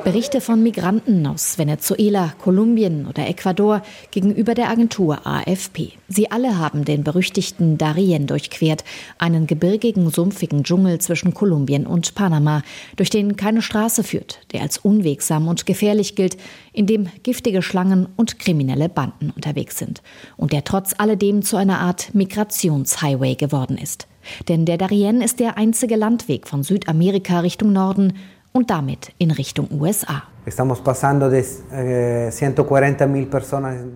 Berichte 0.03 0.41
von 0.41 0.63
Migranten 0.63 1.27
aus 1.27 1.59
Venezuela, 1.59 2.33
Kolumbien 2.39 3.07
oder 3.07 3.29
Ecuador 3.29 3.83
gegenüber 4.11 4.55
der 4.55 4.71
Agentur 4.71 5.27
AFP. 5.27 5.93
Sie 6.09 6.31
alle 6.31 6.57
haben 6.57 6.87
den 6.87 7.05
berüchtigten 7.05 7.77
Darien 7.77 8.27
durchquert, 8.27 8.83
einen 9.19 9.47
gebirgigen, 9.47 10.09
sumpfigen 10.09 10.65
Dschungel 10.65 11.01
zwischen 11.01 11.35
Kolumbien 11.35 11.87
und 11.87 12.15
Panama, 12.15 12.63
durch 12.97 13.11
den 13.11 13.37
keine 13.37 13.61
Straße 13.61 14.05
führt, 14.05 14.41
der 14.53 14.63
als 14.63 14.79
unwegsam 14.79 15.49
und 15.49 15.67
gefährlich 15.67 16.15
gilt, 16.15 16.39
in 16.73 16.87
dem 16.87 17.09
giftige 17.23 17.61
Schlangen 17.61 18.09
und 18.17 18.39
kriminelle 18.39 18.89
Banden 18.89 19.33
unterwegs 19.37 19.77
sind 19.77 20.03
und 20.39 20.53
der 20.53 20.65
trotz 20.65 20.95
alledem 20.97 21.43
zu 21.43 21.59
einer 21.59 21.81
Art 21.81 22.15
Migrationshighway 22.15 23.35
geworden 23.35 23.77
ist. 23.77 24.07
Denn 24.49 24.65
der 24.65 24.77
Darien 24.77 25.21
ist 25.21 25.41
der 25.41 25.57
einzige 25.57 25.97
Landweg 25.97 26.49
von 26.49 26.63
Südamerika 26.63 27.41
Richtung 27.41 27.73
Norden 27.73 28.15
und 28.57 28.71
damit 28.71 29.13
in 29.19 29.31
Richtung 29.31 29.69
USA. 29.71 30.23
Eh, 30.47 30.51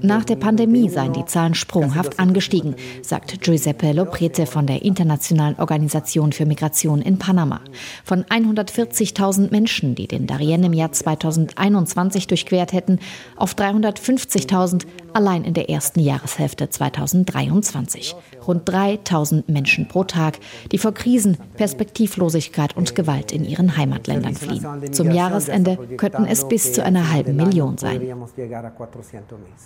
Nach 0.03 0.25
der 0.25 0.37
Pandemie 0.37 0.89
seien 0.89 1.13
die 1.13 1.25
Zahlen 1.25 1.55
sprunghaft 1.55 2.19
angestiegen, 2.19 2.75
sagt 3.03 3.41
Giuseppe 3.41 3.93
Loprete 3.93 4.47
von 4.47 4.67
der 4.67 4.83
Internationalen 4.83 5.57
Organisation 5.59 6.33
für 6.33 6.45
Migration 6.45 7.01
in 7.03 7.19
Panama. 7.19 7.61
Von 8.05 8.25
140.000 8.25 9.51
Menschen, 9.51 9.95
die 9.95 10.09
den 10.09 10.27
Darien 10.27 10.65
im 10.65 10.73
Jahr 10.73 10.91
2021 10.93 12.27
durchquert 12.27 12.73
hätten, 12.73 12.99
auf 13.37 13.55
350.000 13.55 14.87
allein 15.15 15.45
in 15.45 15.55
der 15.55 15.71
ersten 15.71 16.01
Jahreshälfte 16.01 16.69
2023. 16.69 18.17
Rund 18.51 18.69
3.000 18.69 19.45
Menschen 19.47 19.87
pro 19.87 20.03
Tag, 20.03 20.41
die 20.73 20.79
vor 20.79 20.93
Krisen, 20.93 21.39
Perspektivlosigkeit 21.57 22.77
und 22.77 22.97
Gewalt 22.97 23.31
in 23.31 23.45
ihren 23.45 23.77
Heimatländern 23.77 24.35
fliehen. 24.35 24.93
Zum 24.93 25.13
Jahresende 25.13 25.79
könnten 25.97 26.25
es 26.25 26.49
bis 26.49 26.73
zu 26.73 26.83
einer 26.83 27.13
halben 27.13 27.37
Million 27.37 27.79
sein. 27.79 28.03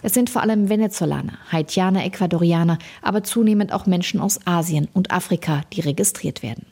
Es 0.03 0.13
sind 0.13 0.29
vor 0.29 0.43
allem 0.43 0.69
Venezolaner, 0.69 1.33
Haitianer, 1.51 2.05
Ecuadorianer, 2.05 2.77
aber 3.01 3.23
zunehmend 3.23 3.73
auch 3.73 3.87
Menschen 3.87 4.21
aus 4.21 4.39
Asien 4.45 4.89
und 4.93 5.11
Afrika, 5.11 5.63
die 5.73 5.81
registriert 5.81 6.43
werden. 6.43 6.67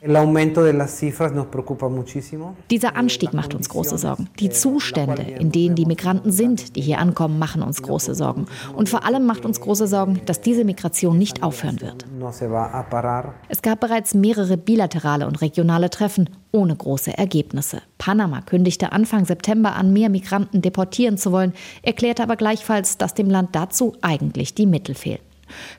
Dieser 2.69 2.95
Anstieg 2.95 3.33
macht 3.33 3.55
uns 3.55 3.69
große 3.69 3.97
Sorgen. 3.97 4.29
Die 4.39 4.51
Zustände, 4.51 5.23
in 5.23 5.51
denen 5.51 5.73
die 5.75 5.87
Migranten 5.87 6.31
sind, 6.31 6.75
die 6.75 6.81
hier 6.81 6.99
ankommen, 6.99 7.39
machen 7.39 7.63
uns 7.63 7.81
große 7.81 8.13
Sorgen. 8.13 8.45
Und 8.75 8.87
vor 8.87 9.03
allem 9.03 9.25
macht 9.25 9.45
uns 9.45 9.59
große 9.59 9.87
Sorgen, 9.87 10.21
dass 10.27 10.41
diese 10.41 10.63
Migration 10.63 11.17
nicht 11.17 11.41
aufhören 11.41 11.81
wird. 11.81 12.02
Es 13.49 13.61
gab 13.61 13.79
bereits 13.79 14.13
mehrere 14.13 14.57
bilaterale 14.57 15.27
und 15.27 15.41
regionale 15.41 15.89
Treffen 15.89 16.29
ohne 16.51 16.75
große 16.75 17.17
Ergebnisse. 17.17 17.81
Panama 17.97 18.41
kündigte 18.41 18.91
Anfang 18.91 19.25
September 19.25 19.75
an, 19.75 19.93
mehr 19.93 20.09
Migranten 20.09 20.61
deportieren 20.61 21.17
zu 21.17 21.31
wollen, 21.31 21.53
erklärte 21.81 22.23
aber 22.23 22.35
gleichfalls, 22.35 22.97
dass 22.97 23.13
dem 23.13 23.29
Land 23.29 23.55
dazu 23.55 23.95
eigentlich 24.01 24.53
die 24.53 24.65
Mittel 24.65 24.95
fehlen. 24.95 25.21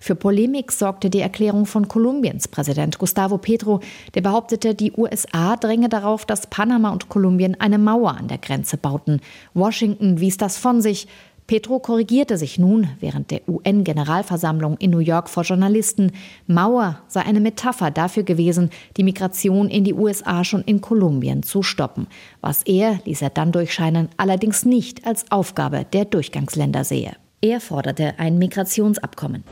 Für 0.00 0.14
Polemik 0.14 0.72
sorgte 0.72 1.10
die 1.10 1.20
Erklärung 1.20 1.66
von 1.66 1.88
Kolumbiens 1.88 2.48
Präsident 2.48 2.98
Gustavo 2.98 3.38
Petro, 3.38 3.80
der 4.14 4.20
behauptete, 4.20 4.74
die 4.74 4.92
USA 4.92 5.56
dränge 5.56 5.88
darauf, 5.88 6.24
dass 6.24 6.46
Panama 6.46 6.90
und 6.90 7.08
Kolumbien 7.08 7.60
eine 7.60 7.78
Mauer 7.78 8.16
an 8.16 8.28
der 8.28 8.38
Grenze 8.38 8.76
bauten. 8.76 9.20
Washington 9.52 10.20
wies 10.20 10.36
das 10.36 10.58
von 10.58 10.80
sich. 10.80 11.08
Petro 11.46 11.78
korrigierte 11.78 12.38
sich 12.38 12.58
nun 12.58 12.88
während 13.00 13.30
der 13.30 13.46
UN-Generalversammlung 13.46 14.78
in 14.78 14.90
New 14.90 15.00
York 15.00 15.28
vor 15.28 15.42
Journalisten. 15.42 16.12
Mauer 16.46 17.00
sei 17.06 17.20
eine 17.20 17.40
Metapher 17.40 17.90
dafür 17.90 18.22
gewesen, 18.22 18.70
die 18.96 19.04
Migration 19.04 19.68
in 19.68 19.84
die 19.84 19.92
USA 19.92 20.42
schon 20.42 20.62
in 20.62 20.80
Kolumbien 20.80 21.42
zu 21.42 21.62
stoppen. 21.62 22.06
Was 22.40 22.62
er, 22.62 23.00
ließ 23.04 23.20
er 23.20 23.30
dann 23.30 23.52
durchscheinen, 23.52 24.08
allerdings 24.16 24.64
nicht 24.64 25.06
als 25.06 25.30
Aufgabe 25.30 25.84
der 25.92 26.06
Durchgangsländer 26.06 26.82
sehe. 26.82 27.14
Er 27.44 27.60
forderte 27.60 28.14
ein 28.16 28.38
Migrationsabkommen. 28.38 29.44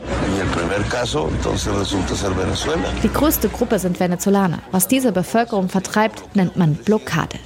Die 3.02 3.12
größte 3.12 3.50
Gruppe 3.50 3.78
sind 3.78 4.00
Venezolaner. 4.00 4.60
Was 4.70 4.88
diese 4.88 5.12
Bevölkerung 5.12 5.68
vertreibt, 5.68 6.34
nennt 6.34 6.56
man 6.56 6.74
Blockade. 6.74 7.36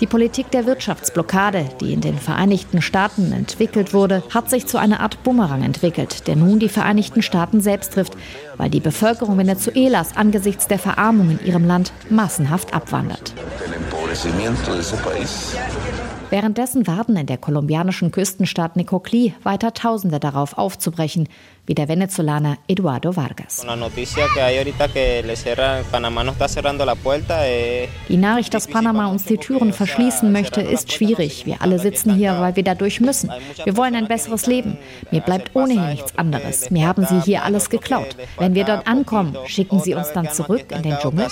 Die 0.00 0.06
Politik 0.06 0.50
der 0.50 0.66
Wirtschaftsblockade, 0.66 1.70
die 1.80 1.94
in 1.94 2.02
den 2.02 2.18
Vereinigten 2.18 2.82
Staaten 2.82 3.32
entwickelt 3.32 3.94
wurde, 3.94 4.22
hat 4.28 4.50
sich 4.50 4.66
zu 4.66 4.76
einer 4.76 5.00
Art 5.00 5.22
Bumerang 5.22 5.62
entwickelt, 5.62 6.26
der 6.26 6.36
nun 6.36 6.58
die 6.58 6.68
Vereinigten 6.68 7.22
Staaten 7.22 7.62
selbst 7.62 7.94
trifft, 7.94 8.12
weil 8.58 8.68
die 8.68 8.80
Bevölkerung 8.80 9.38
Venezuelas 9.38 10.14
angesichts 10.18 10.68
der 10.68 10.78
Verarmung 10.78 11.30
in 11.30 11.46
ihrem 11.46 11.64
Land 11.64 11.94
massenhaft 12.10 12.74
abwandert. 12.74 13.32
Währenddessen 16.34 16.88
warten 16.88 17.14
in 17.14 17.26
der 17.26 17.38
kolumbianischen 17.38 18.10
Küstenstadt 18.10 18.74
Nicoclí 18.74 19.34
weiter 19.44 19.72
Tausende 19.72 20.18
darauf 20.18 20.58
aufzubrechen, 20.58 21.28
wie 21.64 21.76
der 21.76 21.86
Venezolaner 21.86 22.58
Eduardo 22.66 23.14
Vargas. 23.14 23.64
Die 28.08 28.16
Nachricht, 28.16 28.52
dass 28.52 28.66
Panama 28.66 29.06
uns 29.06 29.24
die 29.26 29.36
Türen 29.36 29.72
verschließen 29.72 30.32
möchte, 30.32 30.60
ist 30.60 30.92
schwierig. 30.92 31.46
Wir 31.46 31.62
alle 31.62 31.78
sitzen 31.78 32.16
hier, 32.16 32.40
weil 32.40 32.56
wir 32.56 32.64
dadurch 32.64 33.00
müssen. 33.00 33.30
Wir 33.62 33.76
wollen 33.76 33.94
ein 33.94 34.08
besseres 34.08 34.46
Leben. 34.46 34.76
Mir 35.12 35.20
bleibt 35.20 35.54
ohnehin 35.54 35.90
nichts 35.90 36.18
anderes. 36.18 36.68
Mir 36.68 36.88
haben 36.88 37.06
sie 37.06 37.20
hier 37.20 37.44
alles 37.44 37.70
geklaut. 37.70 38.16
Wenn 38.40 38.56
wir 38.56 38.64
dort 38.64 38.88
ankommen, 38.88 39.36
schicken 39.46 39.78
sie 39.78 39.94
uns 39.94 40.12
dann 40.12 40.28
zurück 40.28 40.64
in 40.72 40.82
den 40.82 40.96
Dschungel. 40.98 41.28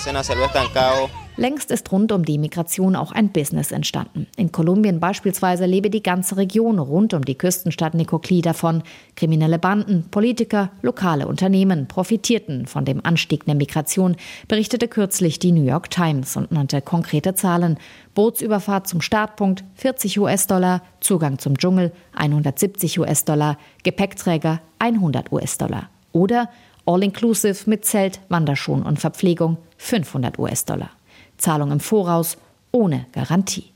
Längst 1.35 1.71
ist 1.71 1.91
rund 1.91 2.11
um 2.11 2.23
die 2.25 2.37
Migration 2.37 2.95
auch 2.95 3.11
ein 3.11 3.31
Business 3.31 3.71
entstanden. 3.71 4.27
In 4.37 4.51
Kolumbien 4.51 4.99
beispielsweise 4.99 5.65
lebe 5.65 5.89
die 5.89 6.03
ganze 6.03 6.37
Region 6.37 6.77
rund 6.77 7.15
um 7.15 7.25
die 7.25 7.37
Küstenstadt 7.37 7.95
Nicoclí 7.95 8.43
davon. 8.43 8.83
Kriminelle 9.15 9.57
Banden, 9.57 10.05
Politiker, 10.11 10.69
lokale 10.83 11.27
Unternehmen 11.27 11.87
profitierten 11.87 12.67
von 12.67 12.85
dem 12.85 13.03
Anstieg 13.03 13.45
der 13.45 13.55
Migration, 13.55 14.15
berichtete 14.47 14.87
kürzlich 14.87 15.39
die 15.39 15.51
New 15.51 15.63
York 15.63 15.89
Times 15.89 16.37
und 16.37 16.51
nannte 16.51 16.81
konkrete 16.81 17.33
Zahlen. 17.33 17.77
Bootsüberfahrt 18.13 18.87
zum 18.87 19.01
Startpunkt 19.01 19.63
40 19.73 20.19
US-Dollar, 20.19 20.83
Zugang 20.99 21.39
zum 21.39 21.57
Dschungel 21.57 21.93
170 22.13 22.99
US-Dollar, 22.99 23.57
Gepäckträger 23.81 24.61
100 24.77 25.31
US-Dollar. 25.31 25.89
Oder 26.11 26.49
All-Inclusive 26.85 27.67
mit 27.67 27.85
Zelt, 27.85 28.19
Wanderschuhen 28.29 28.83
und 28.83 28.99
Verpflegung 28.99 29.57
500 29.77 30.37
US-Dollar. 30.37 30.91
Zahlung 31.37 31.71
im 31.71 31.79
Voraus 31.79 32.37
ohne 32.71 33.05
Garantie. 33.11 33.71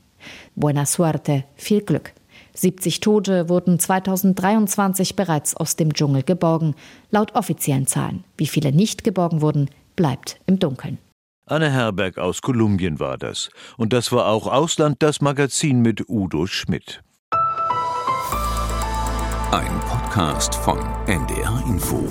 Buena 0.54 0.86
suerte, 0.86 1.44
viel 1.54 1.82
Glück. 1.82 2.12
70 2.54 3.00
Tote 3.00 3.48
wurden 3.48 3.78
2023 3.78 5.14
bereits 5.14 5.56
aus 5.56 5.76
dem 5.76 5.94
Dschungel 5.94 6.24
geborgen, 6.24 6.74
laut 7.10 7.34
offiziellen 7.34 7.86
Zahlen. 7.86 8.24
Wie 8.36 8.48
viele 8.48 8.72
nicht 8.72 9.04
geborgen 9.04 9.40
wurden, 9.40 9.70
bleibt 9.94 10.40
im 10.46 10.58
Dunkeln. 10.58 10.98
Anne 11.46 11.70
Herberg 11.70 12.18
aus 12.18 12.42
Kolumbien 12.42 13.00
war 13.00 13.16
das. 13.16 13.50
Und 13.76 13.92
das 13.92 14.12
war 14.12 14.26
auch 14.26 14.46
Ausland, 14.46 14.96
das 14.98 15.20
Magazin 15.20 15.80
mit 15.80 16.08
Udo 16.08 16.46
Schmidt. 16.46 17.02
Ein 19.50 19.80
Podcast 19.88 20.54
von 20.56 20.78
NDR 21.06 21.64
Info. 21.66 22.06